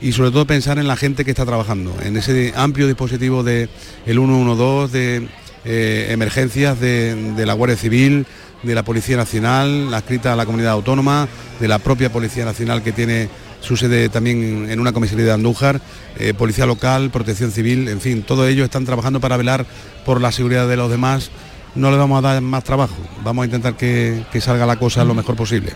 [0.00, 3.68] y sobre todo pensar en la gente que está trabajando, en ese amplio dispositivo de
[4.06, 5.28] el 112, de
[5.64, 8.26] eh, emergencias de, la Guardia Civil,
[8.62, 11.28] de la Policía Nacional, adscrita a la comunidad autónoma,
[11.58, 13.28] de la propia Policía Nacional que tiene
[13.60, 15.80] su sede también en una comisaría de Andújar,
[16.18, 19.64] eh, Policía Local, Protección Civil, en fin, todos ellos están trabajando para velar
[20.04, 21.30] por la seguridad de los demás.
[21.74, 25.04] No le vamos a dar más trabajo, vamos a intentar que, que salga la cosa
[25.04, 25.72] lo mejor posible.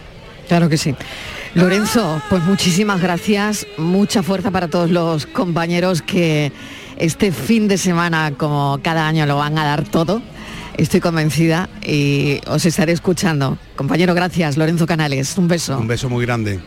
[0.46, 0.94] Claro que sí.
[1.54, 6.52] Lorenzo, pues muchísimas gracias, mucha fuerza para todos los compañeros que
[6.96, 10.22] este fin de semana, como cada año, lo van a dar todo.
[10.76, 13.58] Estoy convencida y os estaré escuchando.
[13.76, 14.56] Compañero, gracias.
[14.56, 15.76] Lorenzo Canales, un beso.
[15.76, 16.60] Un beso muy grande.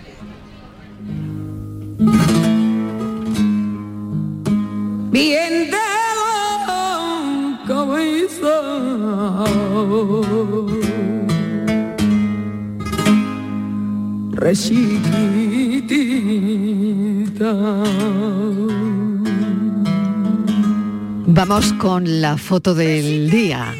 [21.27, 23.75] Vamos con la foto del día.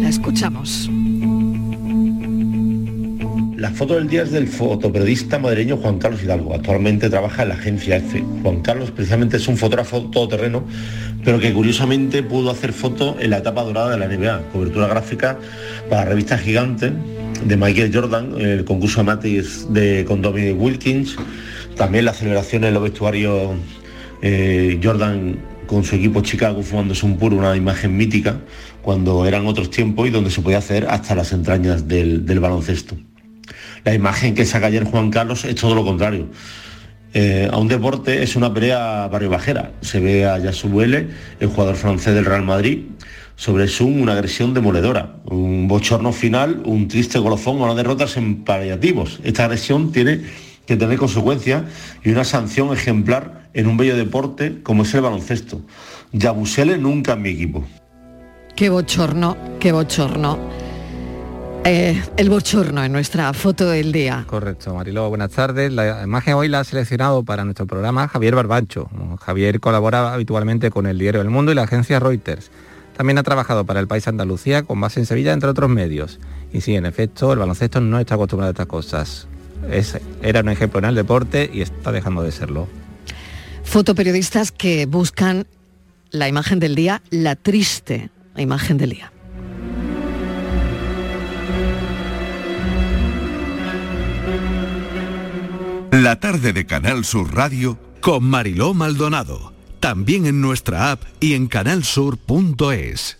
[0.00, 0.88] La escuchamos.
[3.60, 6.54] La foto del día es del fotoperiodista madrileño Juan Carlos Hidalgo.
[6.54, 8.24] Actualmente trabaja en la agencia EFE.
[8.42, 10.64] Juan Carlos precisamente es un fotógrafo todoterreno,
[11.22, 15.38] pero que curiosamente pudo hacer foto en la etapa dorada de la NBA, cobertura gráfica
[15.90, 16.90] para la revista Gigante
[17.44, 21.16] de Michael Jordan, el concurso de mates de con Dominic Wilkins,
[21.76, 23.56] también las celebraciones en los vestuarios
[24.22, 28.40] eh, Jordan con su equipo Chicago fumándose un puro, una imagen mítica,
[28.80, 32.96] cuando eran otros tiempos y donde se podía hacer hasta las entrañas del baloncesto.
[33.84, 36.28] La imagen que saca ayer Juan Carlos es todo lo contrario.
[37.12, 39.72] Eh, a un deporte es una pelea barrio bajera.
[39.80, 42.84] Se ve a Yassou el jugador francés del Real Madrid,
[43.40, 48.44] sobre Sun una agresión demoledora, un bochorno final, un triste golofón o una derrota en
[48.44, 49.18] paliativos.
[49.24, 50.20] Esta agresión tiene
[50.66, 51.62] que tener consecuencias
[52.04, 55.62] y una sanción ejemplar en un bello deporte como es el baloncesto.
[56.12, 57.64] Yabusele nunca en mi equipo.
[58.54, 60.38] Qué bochorno, qué bochorno.
[61.64, 64.24] Eh, el bochorno en nuestra foto del día.
[64.26, 65.70] Correcto, Mariló, buenas tardes.
[65.70, 68.88] La imagen hoy la ha seleccionado para nuestro programa Javier Barbancho.
[69.20, 72.50] Javier colabora habitualmente con el Diario del Mundo y la agencia Reuters.
[72.96, 76.18] También ha trabajado para el País Andalucía con base en Sevilla, entre otros medios.
[76.52, 79.28] Y sí, en efecto, el baloncesto no está acostumbrado a estas cosas.
[79.70, 82.68] Es, era un ejemplo en el deporte y está dejando de serlo.
[83.64, 85.46] Fotoperiodistas que buscan
[86.10, 89.12] la imagen del día, la triste imagen del día.
[95.92, 99.52] La tarde de Canal Sur Radio con Mariló Maldonado.
[99.80, 103.18] También en nuestra app y en canalsur.es.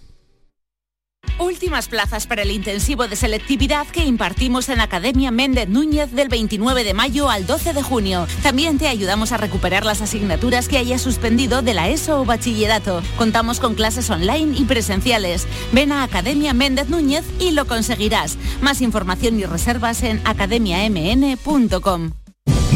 [1.41, 6.85] Últimas plazas para el intensivo de selectividad que impartimos en Academia Méndez Núñez del 29
[6.85, 8.29] de mayo al 12 de junio.
[8.45, 13.03] También te ayudamos a recuperar las asignaturas que hayas suspendido de la ESO o bachillerato.
[13.19, 15.49] Contamos con clases online y presenciales.
[15.73, 18.39] Ven a Academia Méndez Núñez y lo conseguirás.
[18.61, 22.13] Más información y reservas en academiamn.com.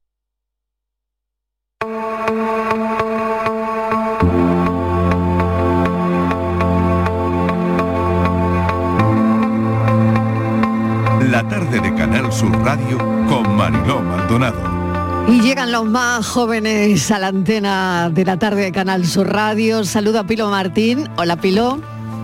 [12.31, 15.25] Canal Sur Radio con Mariló Maldonado.
[15.27, 19.83] Y llegan los más jóvenes a la antena de la tarde de Canal Sur Radio.
[19.83, 21.09] Saludo a Pilo Martín.
[21.17, 21.81] Hola Pilo.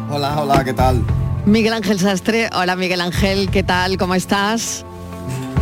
[0.10, 1.02] Hola, hola, ¿qué tal?
[1.46, 2.50] Miguel Ángel Sastre.
[2.56, 3.98] Hola Miguel Ángel, ¿qué tal?
[3.98, 4.86] ¿Cómo estás?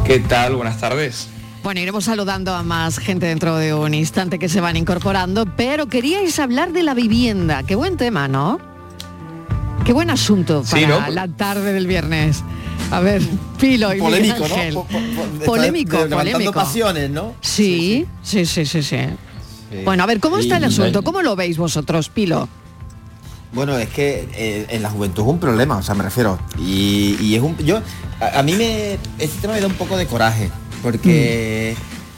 [0.05, 0.55] ¿Qué tal?
[0.57, 1.27] Buenas tardes.
[1.63, 5.87] Bueno, iremos saludando a más gente dentro de un instante que se van incorporando, pero
[5.87, 7.63] queríais hablar de la vivienda.
[7.63, 8.59] Qué buen tema, ¿no?
[9.85, 10.99] Qué buen asunto para Sí, ¿no?
[11.09, 12.43] la tarde del viernes.
[12.91, 13.21] A ver,
[13.59, 14.55] Pilo y Polémico, Miguel ¿no?
[14.55, 14.73] Ángel.
[14.75, 16.53] Po- po- po- de- Polémico, de- levantando polémico.
[16.53, 17.35] pasiones, ¿no?
[17.41, 18.97] Sí, sí, sí, sí, sí.
[19.71, 19.77] Sí.
[19.83, 21.03] Bueno, a ver, ¿cómo está el asunto?
[21.03, 22.47] ¿Cómo lo veis vosotros, Pilo?
[23.51, 26.37] Bueno, es que eh, en la juventud es un problema, o sea, me refiero.
[26.59, 27.57] Y, y es un.
[27.57, 27.81] Yo.
[28.19, 28.93] A, a mí me.
[29.17, 30.49] Este tema me da un poco de coraje.
[30.83, 31.75] Porque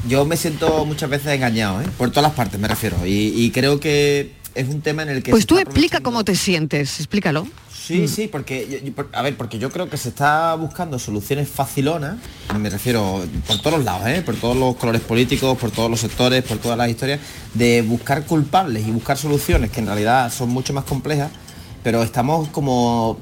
[0.08, 1.86] yo me siento muchas veces engañado, ¿eh?
[1.98, 2.98] Por todas las partes me refiero.
[3.06, 5.32] Y, y creo que es un tema en el que.
[5.32, 7.48] Pues tú explica cómo te sientes, explícalo.
[7.88, 12.18] Sí, sí, porque, yo- a ver, porque yo creo que se está buscando soluciones facilonas,
[12.60, 14.22] me refiero por todos los lados, ¿eh?
[14.26, 17.20] por todos los colores políticos, por todos los sectores, por todas las historias,
[17.54, 21.32] de buscar culpables y buscar soluciones que en realidad son mucho más complejas,
[21.84, 23.18] pero estamos como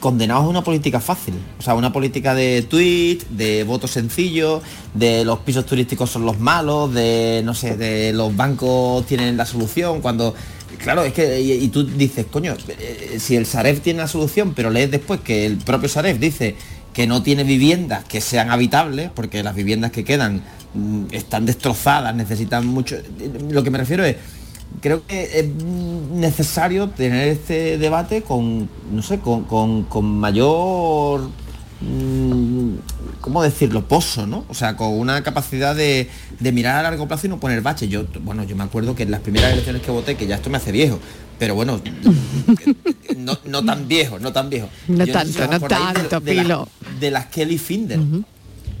[0.00, 4.62] condenados a una política fácil, o sea, una política de tweet, de voto sencillo,
[4.94, 9.44] de los pisos turísticos son los malos, de, no sé, de los bancos tienen la
[9.44, 10.34] solución, cuando
[10.82, 14.70] Claro, es que y, tú dices, coño, eh, si el Sareb tiene la solución, pero
[14.70, 16.54] lees después que el propio Sareb dice
[16.92, 20.42] que no tiene viviendas que sean habitables, porque las viviendas que quedan
[20.74, 22.96] mm, están destrozadas, necesitan mucho.
[23.50, 24.16] Lo que me refiero es,
[24.80, 25.46] creo que es
[26.14, 31.28] necesario tener este debate con, no sé, con, con- con mayor
[33.20, 33.86] ¿cómo decirlo?
[33.86, 34.44] Pozo, ¿no?
[34.48, 36.08] O sea, con una capacidad de,
[36.40, 37.88] de mirar a largo plazo y no poner bache.
[37.88, 40.50] Yo, bueno, yo me acuerdo que en las primeras elecciones que voté, que ya esto
[40.50, 40.98] me hace viejo,
[41.38, 41.80] pero bueno,
[43.16, 44.68] no, no tan viejo, no tan viejo.
[44.88, 46.68] No Yo tanto, sé si no acordáis de- tanto, de, las- Pilo.
[47.00, 47.98] de las Kelly Finder.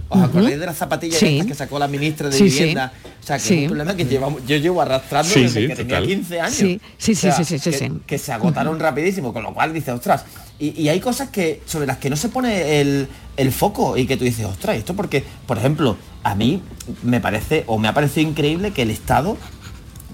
[0.08, 1.42] ¿Os acordáis de las zapatillas Sí.
[1.46, 2.58] que sacó la ministra de Sí, sí.
[2.58, 2.92] vivienda?
[3.22, 3.54] O sea, que Sí.
[3.54, 6.06] es un problema que llevamos, yo llevo arrastrando Sí, desde sí, que tenía total.
[6.08, 6.54] 15 años.
[6.56, 7.92] Sí, sí, sí, O sea, sí, sí, sí, que, sí.
[8.06, 10.24] que se agotaron rapidísimo, con lo cual dices, ostras,
[10.60, 14.06] y, y hay cosas que sobre las que no se pone el, el foco y
[14.06, 16.62] que tú dices, ostras, esto porque, por ejemplo, a mí
[17.02, 19.36] me parece, o me ha parecido increíble que el Estado,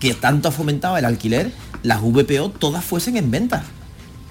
[0.01, 3.63] que tanto ha fomentado el alquiler, las VPO todas fuesen en venta.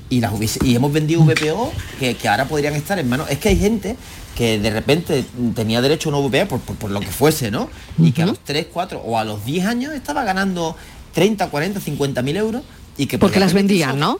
[0.09, 0.33] Y, las
[0.63, 3.29] y hemos vendido VPO que, que ahora podrían estar en manos.
[3.29, 3.95] Es que hay gente
[4.35, 5.25] que de repente
[5.55, 7.69] tenía derecho a una VPO por, por- por lo que fuese, ¿no?
[7.97, 10.75] Y que a los 3, 4 o a los 10 años estaba ganando
[11.13, 12.63] 30, 40, 50 mil euros
[12.97, 14.19] y que Porque las vendían, ¿no?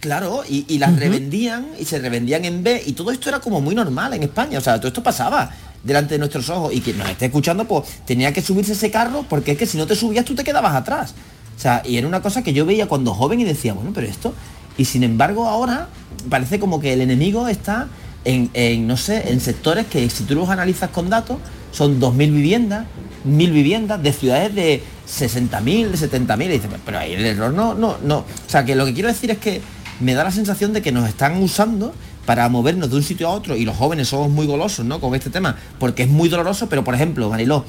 [0.00, 3.60] Claro, y, y las revendían y se revendían en B y todo esto era como
[3.60, 5.50] muy normal en España, o sea, todo esto pasaba
[5.84, 9.26] delante de nuestros ojos y quien nos esté escuchando pues tenía que subirse ese carro
[9.28, 11.14] porque es que si no te subías tú te quedabas atrás.
[11.56, 14.06] O sea, y era una cosa que yo veía cuando joven y decía, bueno, pero
[14.06, 14.32] esto...
[14.78, 15.88] Y sin embargo ahora
[16.30, 17.88] parece como que el enemigo está
[18.24, 21.38] en, en, no sé, en sectores que si tú los analizas con datos
[21.72, 22.86] son 2.000 viviendas,
[23.26, 26.44] 1.000 viviendas de ciudades de 60.000, de 70.000.
[26.44, 28.18] Y dices, pero ahí el error no, no, no.
[28.18, 29.60] O sea, que lo que quiero decir es que
[30.00, 31.94] me da la sensación de que nos están usando
[32.26, 35.00] para movernos de un sitio a otro y los jóvenes somos muy golosos, ¿no?
[35.00, 37.64] Con este tema, porque es muy doloroso, pero por ejemplo, Mariló,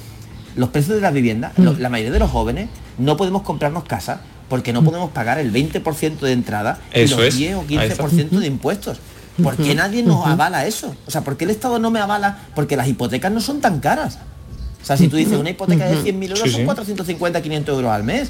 [0.56, 4.74] los precios de las viviendas, la mayoría de los jóvenes no podemos comprarnos casa porque
[4.74, 7.38] no podemos pagar el 20% de entrada y Eso los es.
[7.38, 8.04] 10 o Ahí está.
[8.04, 9.00] 15% de impuestos.
[9.42, 10.96] ¿Por qué nadie nos avala eso?
[11.08, 12.40] O sea, ¿por qué el Estado no me avala?
[12.56, 14.20] Porque las hipotecas no son tan caras.
[14.82, 16.66] O sea, si tú dices una hipoteca de 100.000 euros Sí, son sí.
[16.66, 18.30] 450, 500 euros al mes.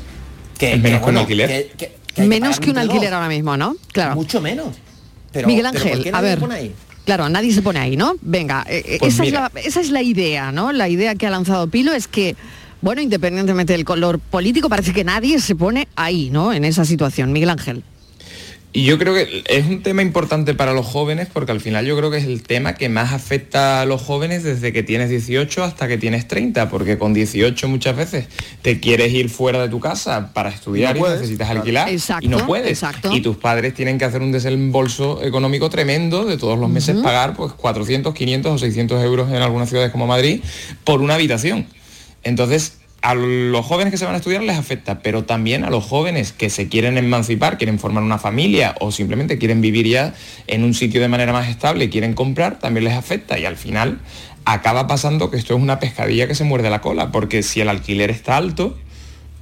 [0.58, 1.48] Que, menos que, que un alquiler.
[1.50, 3.76] que- que- que hay Menos que un alquiler ahora mismo, ¿no?
[3.94, 4.16] Claro.
[4.16, 4.76] Mucho menos.
[5.32, 6.40] Pero, Miguel pero ¿por Ángel, qué a nadie ver.
[6.40, 6.76] pone ahí?
[7.06, 8.16] Claro, nadie se pone ahí, ¿no?
[8.22, 9.48] Venga, eh, eh, Pues esa, mira.
[9.48, 10.72] es la, esa es la idea, ¿no?
[10.74, 12.36] La idea que ha lanzado Pilo es que,
[12.82, 16.52] bueno, independientemente del color político, parece que nadie se pone ahí, ¿no?
[16.54, 17.32] En esa situación.
[17.32, 17.84] Miguel Ángel.
[18.74, 21.98] Y yo creo que es un tema importante para los jóvenes porque al final yo
[21.98, 25.66] creo que es el tema que más afecta a los jóvenes desde que tienes 18
[25.66, 28.28] hasta que tienes 30, porque con 18 muchas veces
[28.62, 31.60] te quieres ir fuera de tu casa para estudiar No y, necesitas claro.
[31.60, 32.70] alquilar Exacto, y no puedes.
[32.72, 33.14] exacto.
[33.14, 37.36] Y tus padres tienen que hacer un desembolso económico tremendo de todos los meses pagar
[37.36, 40.42] pues 400, 500 o 600 euros en algunas ciudades como Madrid
[40.86, 41.68] por una habitación.
[42.24, 45.84] Entonces, a los jóvenes que se van a estudiar les afecta, pero también a los
[45.84, 50.14] jóvenes que se quieren emancipar, quieren formar una familia o simplemente quieren vivir ya
[50.48, 53.40] en un sitio de manera más estable y quieren comprar, también les afecta.
[53.40, 54.00] Y al final
[54.46, 57.70] acaba pasando que esto es una pescadilla que se muerde la cola, porque si el
[57.70, 58.78] alquiler está alto,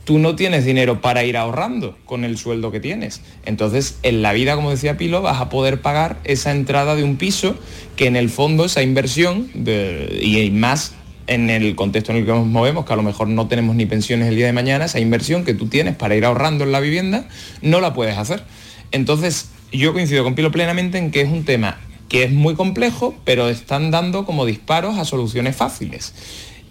[0.05, 3.21] tú no tienes dinero para ir ahorrando con el sueldo que tienes.
[3.45, 7.17] Entonces, en la vida, como decía Pilo, vas a poder pagar esa entrada de un
[7.17, 7.55] piso
[7.97, 10.93] que en el fondo esa inversión y más
[11.29, 13.85] en el contexto en el que nos movemos, que a lo mejor no tenemos ni
[13.85, 16.79] pensiones el día de mañana, esa inversión que tú tienes para ir ahorrando en la
[16.79, 17.27] vivienda,
[17.61, 18.43] no la puedes hacer.
[18.91, 21.77] Entonces, yo coincido con Pilo plenamente en que es un tema
[22.09, 26.15] que es muy complejo, pero están dando como disparos a soluciones fáciles.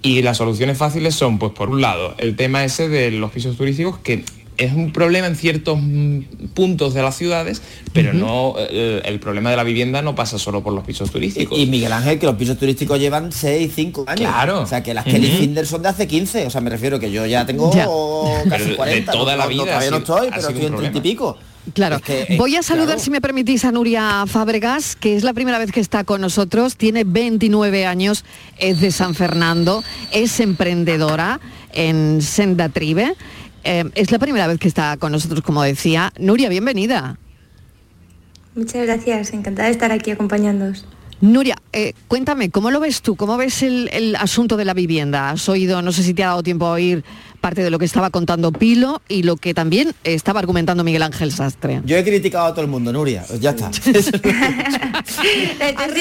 [0.03, 3.57] Y las soluciones fáciles son, pues por un lado, el tema ese de los pisos
[3.57, 4.25] turísticos, que
[4.59, 5.79] es un problema en ciertos
[6.55, 10.63] puntos de las ciudades, pero no eh, el problema de la vivienda no pasa solo
[10.63, 11.57] por los pisos turísticos.
[11.59, 14.21] Y, y Miguel Ángel, que los pisos turísticos llevan 6, 5 años.
[14.21, 14.61] Claro.
[14.61, 15.37] O sea, que las Kelly Ujú.
[15.39, 16.47] Finder son de hace 15.
[16.47, 17.87] O sea, me refiero que yo ya tengo Ya.
[18.51, 19.13] casi Pero de 40.
[19.13, 21.39] toda no- la no- vida todavía no sido- estoy, pero estoy en 30 y pico.
[21.75, 21.97] Claro.
[21.97, 23.01] Es que, eh, Voy a saludar, claro.
[23.01, 26.77] si me permitís, a Nuria Fábregas, que es la primera vez que está con nosotros,
[26.77, 28.25] tiene 29 años,
[28.59, 31.41] es de San Fernando, es emprendedora
[31.75, 33.15] en Senda Tribe.
[33.65, 36.13] Eh, es la primera vez que está con nosotros, como decía.
[36.19, 37.19] Nuria, bienvenida.
[38.55, 40.85] Muchas gracias, encantada de estar aquí acompañándoos.
[41.21, 43.17] Nuria, eh, cuéntame, ¿cómo lo ves tú?
[43.17, 45.31] ¿Cómo ves el, el asunto de la vivienda?
[45.31, 47.05] Has oído, no sé si te ha dado tiempo a oír
[47.41, 51.33] parte de lo que estaba contando Pilo y lo que también estaba argumentando Miguel Ángel
[51.33, 51.81] Sastre.
[51.85, 53.25] Yo he criticado a todo el mundo, Nuria.
[53.27, 53.71] Pues ya está.
[53.81, 54.03] Estoy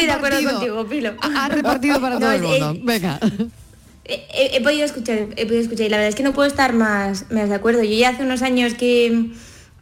[0.06, 1.14] de acuerdo contigo, Pilo.
[1.22, 2.76] Ha repartido para todo el mundo.
[2.84, 3.20] Venga.
[4.08, 7.30] He, podido escuchar, he podido escuchar y la verdad es que no puedo estar más,
[7.32, 7.84] más de acuerdo.
[7.84, 9.32] Yo ya hace unos años que,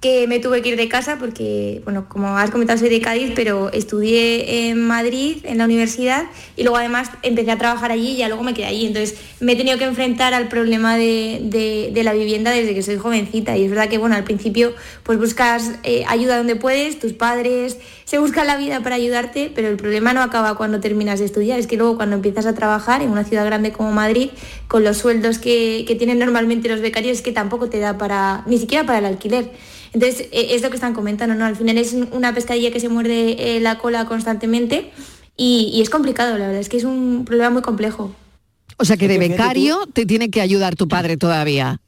[0.02, 3.32] que me tuve que ir de casa porque, bueno, como has comentado, soy de Cádiz,
[3.36, 8.18] pero estudié en Madrid, en la universidad, y luego además empecé a trabajar allí y
[8.18, 8.86] ya luego me quedé allí.
[8.88, 12.82] Entonces me he tenido que enfrentar al problema de, de- de la vivienda desde que
[12.84, 13.58] soy jovencita.
[13.58, 14.74] Y es verdad que, bueno, al principio
[15.04, 19.68] pues buscas eh, ayuda donde puedes, tus padres se buscan la vida para ayudarte, pero
[19.68, 23.02] el problema no acaba cuando terminas de estudiar, es que luego cuando empiezas a trabajar
[23.02, 24.30] en una ciudad grande como Madrid,
[24.68, 28.44] con los sueldos que, que tienen normalmente los becarios, es que tampoco te da para,
[28.46, 29.52] ni siquiera para el alquiler.
[29.92, 31.46] Entonces, eh, es lo que están comentando, ¿no?
[31.46, 34.92] Al final es una pescadilla que se muerde eh, la cola constantemente
[35.38, 38.16] Y, y es complicado, la verdad, es que es un problema muy complejo.
[38.78, 41.82] O sea que de becario te tiene que ayudar tu padre todavía.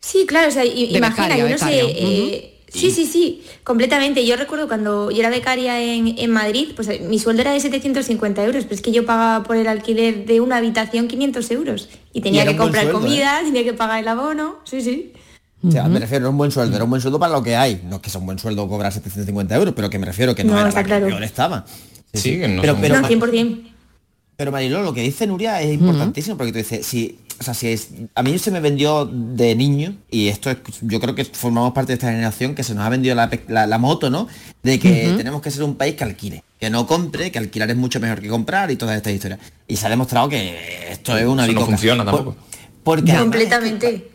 [0.00, 1.80] Sí, claro, o sea, imagina, yo no sé.
[1.80, 4.26] eh, Sí, sí, sí, completamente.
[4.26, 7.60] Yo recuerdo cuando yo era becaria en, en Madrid, pues eh, mi sueldo era de
[7.60, 11.88] 750 euros, pero es que yo pagaba por el alquiler de una habitación 500 euros.
[12.12, 13.02] Y tenía que comprar sueldo, ¿eh?
[13.02, 15.12] comida, tenía que pagar el abono, sí, sí.
[15.64, 17.54] O sea, me refiero, era un buen sueldo, era un buen sueldo para lo que
[17.54, 17.82] hay.
[17.84, 20.42] No es que sea un buen sueldo cobrar 750 euros, pero que me refiero que
[20.42, 21.06] no, No, era la que claro.
[21.06, 21.64] peor estaba.
[22.12, 23.70] Sí, que no pero, pero, no, 100%.
[24.36, 27.68] pero Mariló, lo que dice Nuria es importantísimo porque tú dices, si, o sea, si
[27.68, 31.72] es, a mí se me vendió de niño, y esto es, yo creo que formamos
[31.72, 34.28] parte de esta generación que se nos ha vendido la, pe- la- la moto, ¿no?
[34.62, 37.76] De que tenemos que ser un país que alquile, que no compre, que alquilar es
[37.76, 39.40] mucho mejor que comprar y todas estas historias.
[39.68, 40.56] Y se ha demostrado que
[40.90, 42.36] esto es una Eso no funciona Por- tampoco.
[42.84, 44.08] Porque además- Completamente.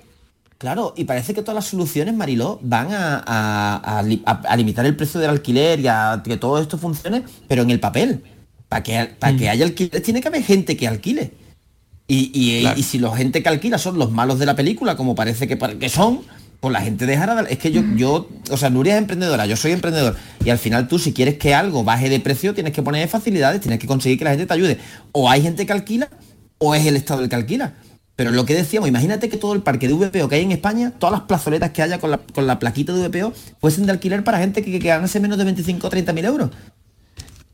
[0.58, 4.56] Claro, y parece que todas las soluciones, Mariló, van a, a- a li- a- a
[4.58, 8.24] limitar el precio del alquiler y a que todo esto funcione, pero en el papel.
[8.68, 9.38] Para que, para Mm.
[9.38, 11.32] que haya alquiler tiene que haber gente que alquile.
[12.08, 12.80] Y, y- Claro.
[12.80, 15.58] y si la gente que alquila son los malos de la película, como parece que,
[15.58, 16.22] que son,
[16.60, 17.52] pues la gente dejará de...
[17.52, 20.16] Es que yo, yo, o sea, Nuria es emprendedora, yo soy emprendedor.
[20.44, 23.60] Y al final tú, si quieres que algo baje de precio, tienes que poner facilidades,
[23.62, 24.78] tienes que conseguir que la gente te ayude.
[25.12, 26.10] O hay gente que alquila,
[26.60, 27.74] o es el Estado el que alquila.
[28.16, 30.92] Pero lo que decíamos, imagínate que todo el parque de VPO que hay en España,
[30.98, 33.32] todas las plazoletas que haya con la, con la plaquita de VPO,
[33.62, 36.50] fuesen de alquiler para gente que, que ganase menos de 25 o 30 mil euros.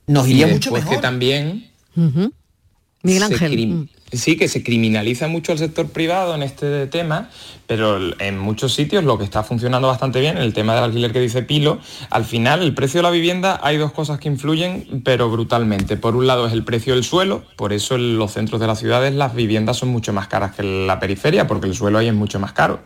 [0.08, 0.96] Nos Y iría mucho después mejor.
[0.98, 3.90] que también Miguel se Ángel.
[4.14, 7.30] Sí, que se criminaliza mucho el sector privado en este tema,
[7.66, 11.20] pero en muchos sitios lo que está funcionando bastante bien, el tema del alquiler que
[11.20, 11.80] dice Pilo,
[12.12, 15.98] al final el precio de la vivienda hay dos cosas que influyen, pero brutalmente.
[15.98, 18.80] Por un lado es el precio del suelo, por eso en los centros de las
[18.80, 22.08] ciudades las viviendas son mucho más caras que en la periferia, porque el suelo ahí
[22.08, 22.84] es mucho más caro.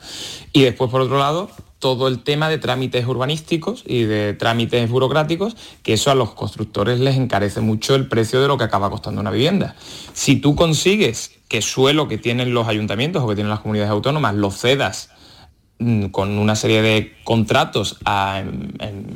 [0.53, 1.49] Y después, por otro lado,
[1.80, 6.99] todo el tema de trámites urbanísticos y de trámites burocráticos, que eso a los constructores
[6.99, 9.75] les encarece mucho el precio de lo que acaba costando una vivienda.
[10.13, 11.16] Si tú consigues
[11.48, 15.10] que suelo que tienen los ayuntamientos o que tienen las comunidades autónomas lo cedas
[15.80, 18.43] mm, con una serie de contratos a,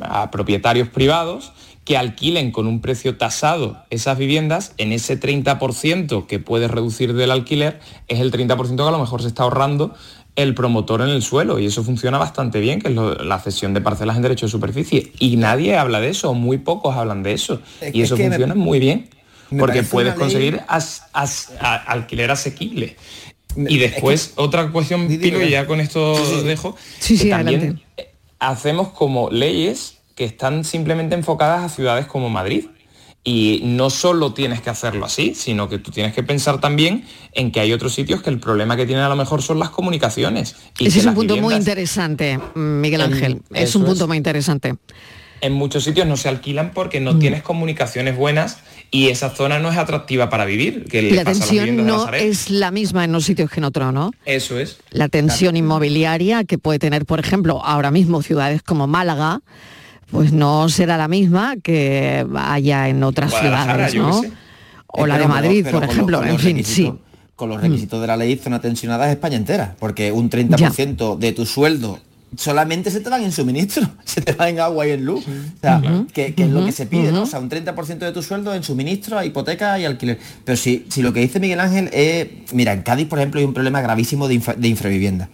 [0.02, 1.52] a propietarios privados
[1.84, 7.32] que alquilen con un precio tasado esas viviendas, en ese 30% que puedes reducir del
[7.32, 9.94] alquiler, es el 30% que a lo mejor se está ahorrando
[10.36, 13.74] el promotor en el suelo y eso funciona bastante bien, que es lo- la cesión
[13.74, 15.12] de parcelas en derecho de superficie.
[15.20, 17.60] Y nadie habla de eso, muy pocos hablan de eso.
[17.82, 19.10] Es- y es eso me- funciona muy bien,
[19.52, 22.96] me porque puedes conseguir as- as- a- alquiler asequible.
[23.56, 26.48] Y es después, que- otra cuestión, Di, di, Pilo, y ya con esto Sí, sí.
[26.48, 27.86] dejo, Sí, sí, que también adelante.
[27.98, 32.66] eh, hacemos como leyes que están simplemente enfocadas a ciudades como Madrid.
[33.24, 37.52] Y no solo tienes que hacerlo así, sino que tú tienes que pensar también en
[37.52, 40.56] que hay otros sitios que el problema que tienen a lo mejor son las comunicaciones.
[40.80, 43.42] Y Ese es un punto muy interesante, Miguel En- Ángel.
[43.54, 43.90] Es un es.
[43.90, 44.74] punto muy interesante.
[45.44, 47.20] en muchos sitios no se alquilan porque no Mm.
[47.20, 48.58] tienes comunicaciones buenas
[48.94, 50.86] y esa zona no es atractiva para vivir.
[50.86, 54.12] Que le La tensión no es la misma en unos sitios que en otros, ¿no?
[54.26, 54.78] Eso es.
[54.92, 59.42] La tensión inmobiliaria que puede tener, por ejemplo, ahora mismo ciudades como Málaga,
[60.12, 64.22] pues no será la misma que haya en otras ciudades, ¿no?
[64.88, 66.18] O la de Madrid, por con ejemplo.
[66.18, 66.94] los- con en fin, sí.
[67.38, 71.32] Con los requisitos de la ley zona tensionada es España entera, porque un 30% de
[71.32, 71.98] tu sueldo
[72.38, 75.26] solamente se te van en suministro, se te va en agua y en luz.
[75.28, 75.82] O sea,
[76.14, 77.24] que, que es lo que se pide, ¿no?
[77.24, 80.20] O sea, un 30% de tu sueldo en suministro, a hipoteca y alquiler.
[80.46, 83.46] Pero si, si lo que dice Miguel Ángel es, mira, en Cádiz, por ejemplo, hay
[83.46, 85.30] un problema gravísimo de, infra- de infravivienda.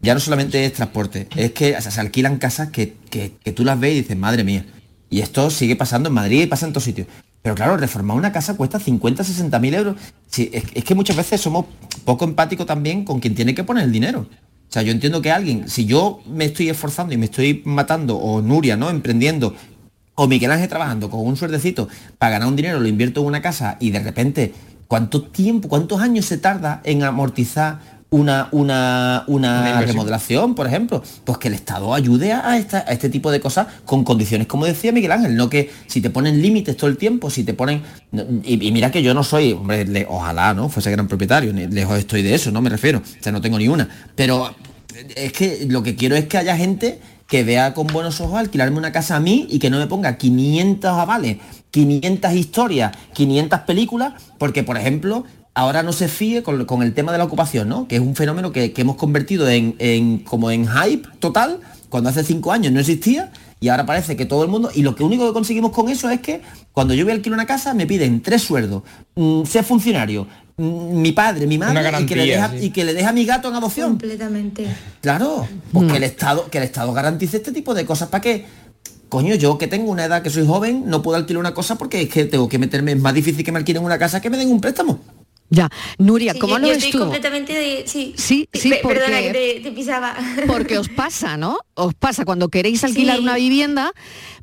[0.00, 3.52] Ya no solamente es transporte, es que o sea, se alquilan casas que, que- que
[3.52, 4.66] tú las ves y dices, madre mía.
[5.08, 7.06] Y esto sigue pasando en Madrid y pasa en todos sitios.
[7.40, 9.96] Pero claro, reformar una casa cuesta 50, 60 mil euros.
[10.28, 11.66] Sí, es, es que muchas veces somos
[12.04, 14.26] poco empáticos también con quien tiene que poner el dinero.
[14.68, 18.16] O sea, yo entiendo que alguien, si yo me estoy esforzando y me estoy matando,
[18.16, 18.90] o Nuria, ¿no?
[18.90, 19.54] Emprendiendo,
[20.14, 21.88] o Miguel Ángel trabajando con un suerdecito
[22.18, 24.52] para ganar un dinero, lo invierto en una casa y de repente,
[24.88, 31.02] ¿cuánto tiempo, cuántos años se tarda en amortizar una, una, una, remodelación, por ejemplo?
[31.24, 34.66] Pues que el Estado ayude a, esta- a este tipo de cosas con condiciones, como
[34.66, 37.82] decía Miguel Ángel, no que si te ponen límites todo el tiempo, si te ponen...
[38.44, 40.68] y mira que yo no soy, hombre, le- ojalá, ¿no?
[40.68, 43.58] Fuese gran propietario, ni lejos estoy de eso, no me refiero, o sea, no tengo
[43.58, 43.88] ni una.
[44.14, 44.54] Pero
[45.16, 48.78] es que lo que quiero es que haya gente que vea con buenos ojos alquilarme
[48.78, 51.38] una casa a mí y que no me ponga 500 avales,
[51.72, 55.24] 500 historias, 500 películas, porque por ejemplo,
[55.54, 57.86] ahora no se fíe con, con el tema de la ocupación, ¿no?
[57.88, 62.10] Que es un fenómeno que, que hemos convertido en, en- como en hype total, cuando
[62.10, 63.30] hace cinco años no existía.
[63.60, 66.10] Y ahora parece que todo el mundo, y lo que único que conseguimos con eso
[66.10, 66.42] es que
[66.72, 68.82] cuando yo voy a alquilar una casa me piden tres sueldos,
[69.14, 70.26] mm, ser funcionario,
[70.58, 72.56] mm, mi padre, mi madre, y, que le deja, sí.
[72.66, 73.90] y que le deja a mi gato en adopción.
[73.90, 74.66] Completamente.
[75.00, 78.44] Claro, pues que el Estado, que el Estado garantice este tipo de cosas para que
[79.08, 82.02] coño, yo que tengo una edad que soy joven, no puedo alquilar una cosa porque
[82.02, 84.36] es que tengo que meterme, es más difícil que me alquilen una casa que me
[84.36, 84.98] den un préstamo.
[85.50, 85.68] Ya,
[85.98, 86.98] Nuria, Sí, ¿cómo yo, lo yo ves estoy tú?
[87.00, 87.84] completamente de...
[87.86, 90.16] Sí, Sí, sí, Pe- porque- Perdona que te, te pisaba.
[90.46, 91.58] Porque os pasa, ¿no?
[91.74, 93.22] Os pasa cuando queréis alquilar Sí.
[93.22, 93.92] una vivienda,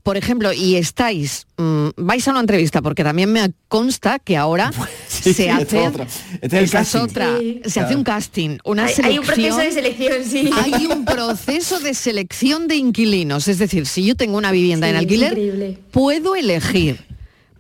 [0.04, 4.72] por ejemplo, y estáis, mm, vais a una entrevista, porque también me consta que ahora
[5.08, 6.06] sí, se hace, otra.
[6.41, 6.99] Este es el casting.
[7.02, 7.62] otra, Sí.
[7.66, 9.12] se hace un casting, una Hay- selección.
[9.12, 10.49] hay un proceso de selección, sí.
[10.64, 14.91] Hay un proceso de selección de inquilinos, es decir, si yo tengo una vivienda Sí,
[14.91, 17.04] en alquiler, puedo elegir.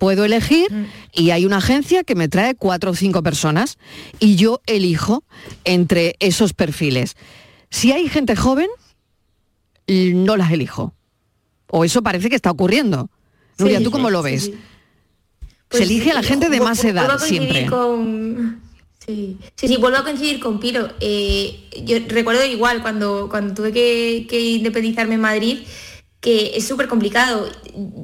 [0.01, 0.67] Puedo elegir
[1.13, 3.77] y hay una agencia que me trae cuatro o cinco personas
[4.17, 5.23] y yo elijo
[5.63, 7.15] entre esos perfiles.
[7.69, 8.67] Si hay gente joven,
[9.87, 10.95] no las elijo.
[11.67, 13.11] O eso parece que está ocurriendo.
[13.59, 14.43] Nuria, Sí, ¿tú cómo lo sí, ves?
[14.45, 14.51] sí.
[14.51, 14.57] Se
[15.69, 17.67] Pues elige a la gente de más edad siempre.
[17.67, 18.59] Con...
[19.05, 19.37] Sí.
[19.55, 20.89] sí, sí, vuelvo a coincidir con Piro.
[20.99, 25.59] Eh, yo recuerdo igual cuando, cuando tuve que, que independizarme en Madrid,
[26.21, 27.49] que es súper complicado.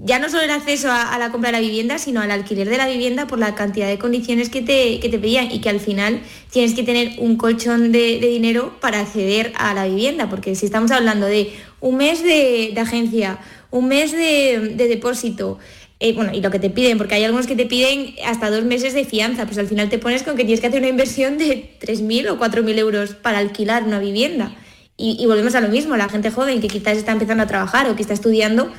[0.04, 2.78] Ya no solo el acceso a, la compra de la vivienda, sino al alquiler de
[2.78, 5.80] la vivienda por la cantidad de condiciones que te, que te pedían y que al
[5.80, 10.66] final tienes que tener un colchón de, dinero para acceder a la vivienda, porque si
[10.66, 13.38] estamos hablando de un mes de, agencia,
[13.70, 15.60] un mes de, de depósito,
[16.00, 18.64] eh, bueno, y lo que te piden, porque hay algunos que te piden hasta dos
[18.64, 21.38] meses de fianza, pues al final te pones con que tienes que hacer una inversión
[21.38, 24.56] de 3.000 o 4.000 euros para alquilar una vivienda.
[24.98, 27.88] Y, y volvemos a lo mismo, la gente joven que quizás está empezando a trabajar
[27.90, 28.72] o que está estudiando,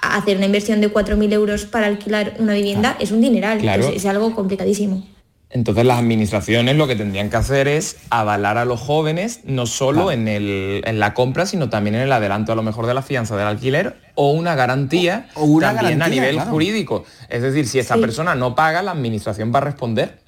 [0.00, 3.88] hacer una inversión de 4.000 euros para alquilar una vivienda es un dineral, Claro.
[3.88, 5.04] es, es algo complicadísimo.
[5.50, 10.10] Entonces las administraciones lo que tendrían que hacer es avalar a los jóvenes no solo
[10.10, 13.02] en, el- en la compra, sino también en el adelanto a lo mejor de la
[13.02, 16.50] fianza del alquiler o una garantía O- o una también a nivel claro.
[16.52, 17.04] jurídico.
[17.28, 18.00] Es decir, si esta Sí.
[18.00, 20.20] persona no paga, la administración va a responder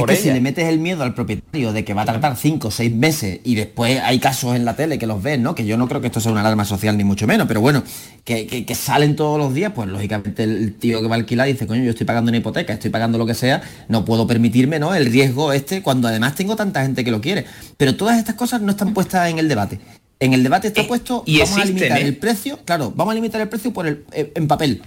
[0.00, 2.36] por es que si le metes el miedo al propietario de que va a tardar
[2.36, 5.54] 5 o 6 meses y después hay casos en la tele que los ves, ¿no?
[5.54, 7.82] Que yo no creo que esto sea una alarma social ni mucho menos, pero bueno,
[8.24, 11.46] que, que- que salen todos los días, pues lógicamente el tío que va a alquilar
[11.46, 14.78] dice, coño, yo estoy pagando una hipoteca, estoy pagando lo que sea, no puedo permitirme,
[14.78, 14.94] ¿no?
[14.94, 17.44] El riesgo este cuando además tengo tanta gente que lo quiere.
[17.76, 19.78] Pero todas estas cosas no están puestas en el debate.
[20.20, 22.04] En el debate está puesto, y vamos a limitar ¿eh?
[22.04, 24.80] el precio, claro, vamos a limitar el precio por el, eh, en papel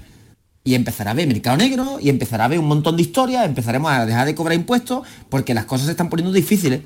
[0.68, 3.91] y empezará a ver mercado negro y empezará a ver un montón de historias, empezaremos
[3.91, 6.82] a dejar de cobrar impuestos porque las cosas se están poniendo difíciles.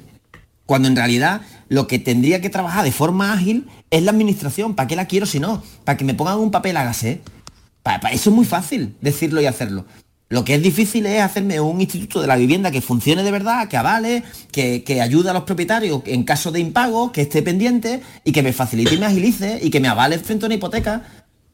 [0.66, 4.76] Cuando en realidad lo que tendría que trabajar de forma ágil es la administración.
[4.76, 5.64] ¿Para qué la quiero si no?
[5.86, 7.22] Para que me pongan un papel hágase.
[7.82, 9.86] Para, eso es muy fácil decirlo y hacerlo.
[10.28, 13.68] Lo que es difícil es hacerme un instituto de la vivienda que funcione de verdad,
[13.68, 18.02] que avale, que, que ayude a los propietarios en caso de impago, que esté pendiente
[18.26, 21.04] y que me facilite y me agilice y que me avale frente a una hipoteca.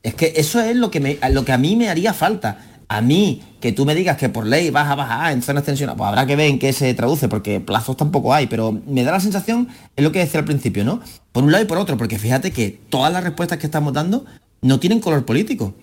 [0.05, 2.59] Es que eso es lo que, me, lo que a mí me haría falta.
[2.87, 5.97] A mí, que tú me digas que por ley vas a bajar en zonas tensionadas,
[5.97, 9.11] pues habrá que ver en qué se traduce, porque plazos tampoco hay, pero me da
[9.11, 10.99] la sensación, es lo que decía al principio, ¿no?
[11.31, 14.25] Por un lado y por otro, porque fíjate que todas las respuestas que estamos dando
[14.61, 15.73] no tienen color político.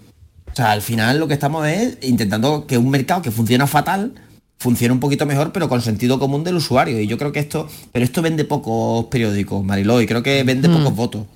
[0.52, 4.12] O sea, al final lo que estamos es intentando que un mercado que funciona fatal
[4.58, 7.00] funcione un poquito mejor, pero con sentido común del usuario.
[7.00, 10.68] Y yo creo que esto, pero esto vende pocos periódicos, Mariló, y creo que vende
[10.68, 10.76] Mm.
[10.78, 11.26] pocos votos.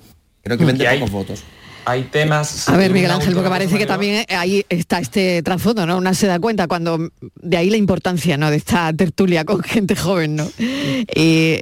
[0.43, 0.67] Creo que Mm.
[0.67, 1.43] vende pocos votos.
[1.89, 2.67] Hay temas...
[2.67, 5.97] A ver, Miguel Ángel, porque parece que también ahí está este trasfondo, ¿no?
[5.97, 7.11] Una se da cuenta cuando
[7.41, 8.51] de ahí la importancia, ¿no?
[8.51, 10.49] De esta tertulia con gente joven, ¿no?
[10.59, 11.05] Eh,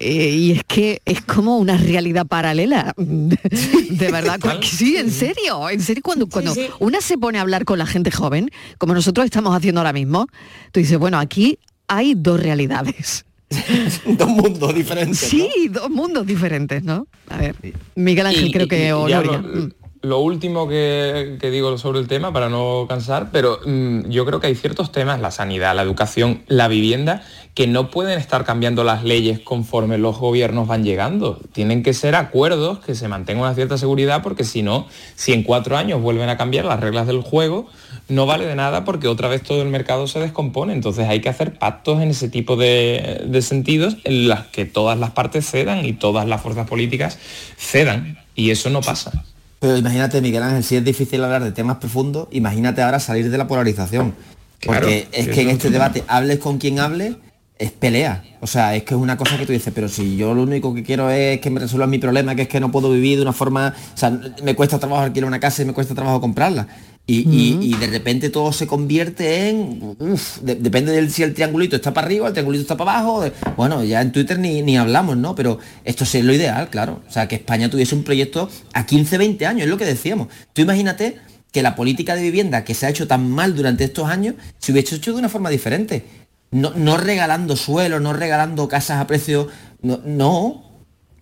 [0.02, 4.40] eh, y es que es como una realidad paralela, de verdad.
[4.64, 6.68] Sí, en serio, en serio cuando cuando sí.
[6.80, 8.50] una se pone a hablar con la gente joven,
[8.80, 10.26] como nosotros estamos haciendo ahora mismo,
[10.72, 13.26] tú dices, bueno, aquí hay dos realidades.
[14.08, 15.20] dos mundos diferentes.
[15.20, 17.06] Sí, dos mundos diferentes, ¿no?
[17.30, 17.56] A ver,
[17.94, 19.38] Miguel Ángel Y- creo y- que y o ya Nuria.
[19.40, 19.85] lo.
[20.06, 24.48] Lo último que, digo sobre el tema, para no cansar, pero mm, yo creo que
[24.48, 27.24] hay ciertos temas, la sanidad, la educación, la vivienda,
[27.56, 31.40] que no pueden estar cambiando las leyes conforme los gobiernos van llegando.
[31.54, 35.44] Tienen que ser acuerdos que se mantenga una cierta seguridad, porque si no, si en
[35.44, 37.68] cuatro años vuelven a cambiar las reglas del juego,
[38.08, 40.74] no vale de nada porque otra vez todo el mercado se descompone.
[40.74, 45.00] Entonces hay que hacer pactos en ese tipo de, de sentidos en las que todas
[45.00, 47.18] las partes cedan y todas las fuerzas políticas
[47.58, 48.20] cedan.
[48.36, 49.24] Y eso no pasa.
[49.66, 53.38] Pero imagínate, Miguel Ángel, si es difícil hablar de temas profundos, imagínate ahora salir de
[53.40, 54.14] la polarización.
[54.60, 57.16] Claro, Porque es que en es este debate, hables con quien hable,
[57.58, 58.24] es pelea.
[58.42, 60.72] O sea, es que es una cosa que tú dices, pero si yo lo único
[60.76, 63.24] que quiero es que me resuelvan mi problema, que es que no puedo vivir de
[63.24, 64.12] una forma, o sea,
[64.44, 66.68] me cuesta trabajo alquilar una casa y me cuesta trabajo comprarla.
[67.08, 71.36] Y, y- y de repente todo se convierte en, uf, de- depende de si el
[71.36, 74.64] triangulito está para arriba, el triangulito está para abajo, de- bueno, ya en Twitter ni,
[74.64, 75.36] ni hablamos, ¿no?
[75.36, 77.04] Pero esto es lo ideal, claro.
[77.08, 80.30] O sea, que España tuviese un proyecto a 15, 20 años, es lo que decíamos.
[80.54, 81.18] Tú imagínate
[81.52, 84.72] que la política de vivienda que se ha hecho tan mal durante estos años se
[84.72, 86.06] hubiese hecho de una forma diferente.
[86.50, 89.48] No, no regalando suelo, no regalando casas a precio.
[89.82, 90.65] No, no,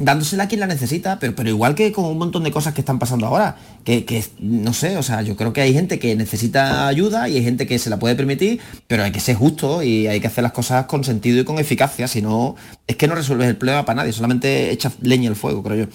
[0.05, 2.81] dándosela a quien la necesita, pero, pero igual que con un montón de cosas que
[2.81, 6.15] están pasando ahora, que, que, no sé, o sea, yo creo que hay gente que
[6.15, 9.83] necesita ayuda y hay gente que se la puede permitir, pero hay que ser justo
[9.83, 12.55] y hay que hacer las cosas con sentido y con eficacia, si no,
[12.87, 15.91] es que no resuelves el problema para nadie, solamente echas leña al fuego, creo yo.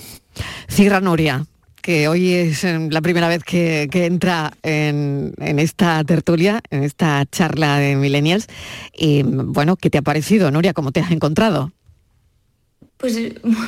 [0.68, 1.46] Cierra Nuria
[1.88, 6.82] que hoy es eh, la primera vez que, que entra en, en, esta tertulia, en
[6.82, 8.46] esta charla de millennials.
[8.92, 10.74] Y bueno, ¿qué te ha parecido, Nuria?
[10.74, 11.72] ¿Cómo te has encontrado?
[12.98, 13.16] Pues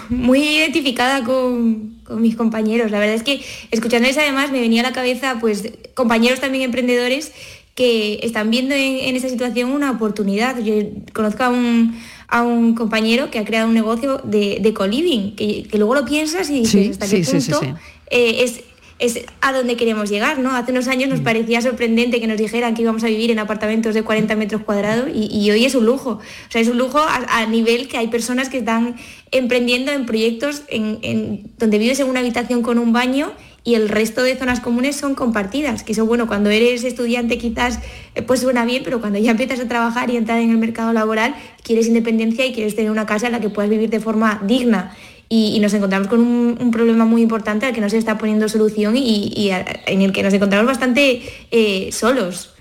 [0.08, 2.90] muy identificada con, con, mis compañeros.
[2.90, 7.32] La verdad es que escuchándoles además me venía a la cabeza pues compañeros también emprendedores
[7.74, 10.58] que están viendo en, en esta situación una oportunidad.
[10.58, 10.74] Yo
[11.12, 15.62] conozco a un, a un compañero que ha creado un negocio de, de co-living, que,
[15.64, 17.66] que, luego lo piensas y dices sí, hasta sí, qué punto sí,
[18.10, 18.60] eh, es
[19.00, 20.54] es a donde queremos llegar, ¿no?
[20.54, 23.94] Hace unos años nos parecía sorprendente que nos dijeran que íbamos a vivir en apartamentos
[23.94, 26.10] de 40 metros cuadrados y, y hoy es un lujo.
[26.10, 28.96] O sea, es un lujo a, a, nivel que hay personas que están
[29.32, 33.32] emprendiendo en proyectos en, en, donde vives en una habitación con un baño
[33.64, 37.78] y el resto de zonas comunes son compartidas, que eso, bueno, cuando eres estudiante quizás
[38.14, 40.92] eh, pues suena bien, pero cuando ya empiezas a trabajar y entrar en el mercado
[40.92, 44.42] laboral, quieres independencia y quieres tener una casa en la que puedas vivir de forma
[44.46, 44.94] digna
[45.32, 48.18] y, y, nos encontramos con un, un, problema muy importante al que no se está
[48.18, 52.54] poniendo solución y, y a, en el que nos encontramos bastante eh, solos.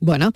[0.00, 0.32] Bueno.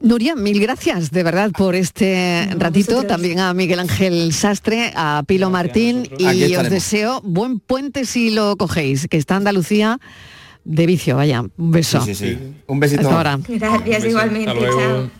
[0.00, 3.04] Nuria, mil gracias de verdad por este no, ratito.
[3.04, 8.56] También a Miguel Ángel Sastre, a Pilo Martín y os deseo buen puente si lo
[8.56, 9.98] cogéis, que está Andalucía
[10.64, 11.44] de vicio, vaya.
[11.56, 12.00] Un beso.
[12.02, 12.38] Sí, sí, sí.
[12.66, 13.02] Un besito.
[13.02, 13.38] Hasta ahora.
[13.48, 14.52] Gracias, igualmente.
[14.52, 15.10] Chao.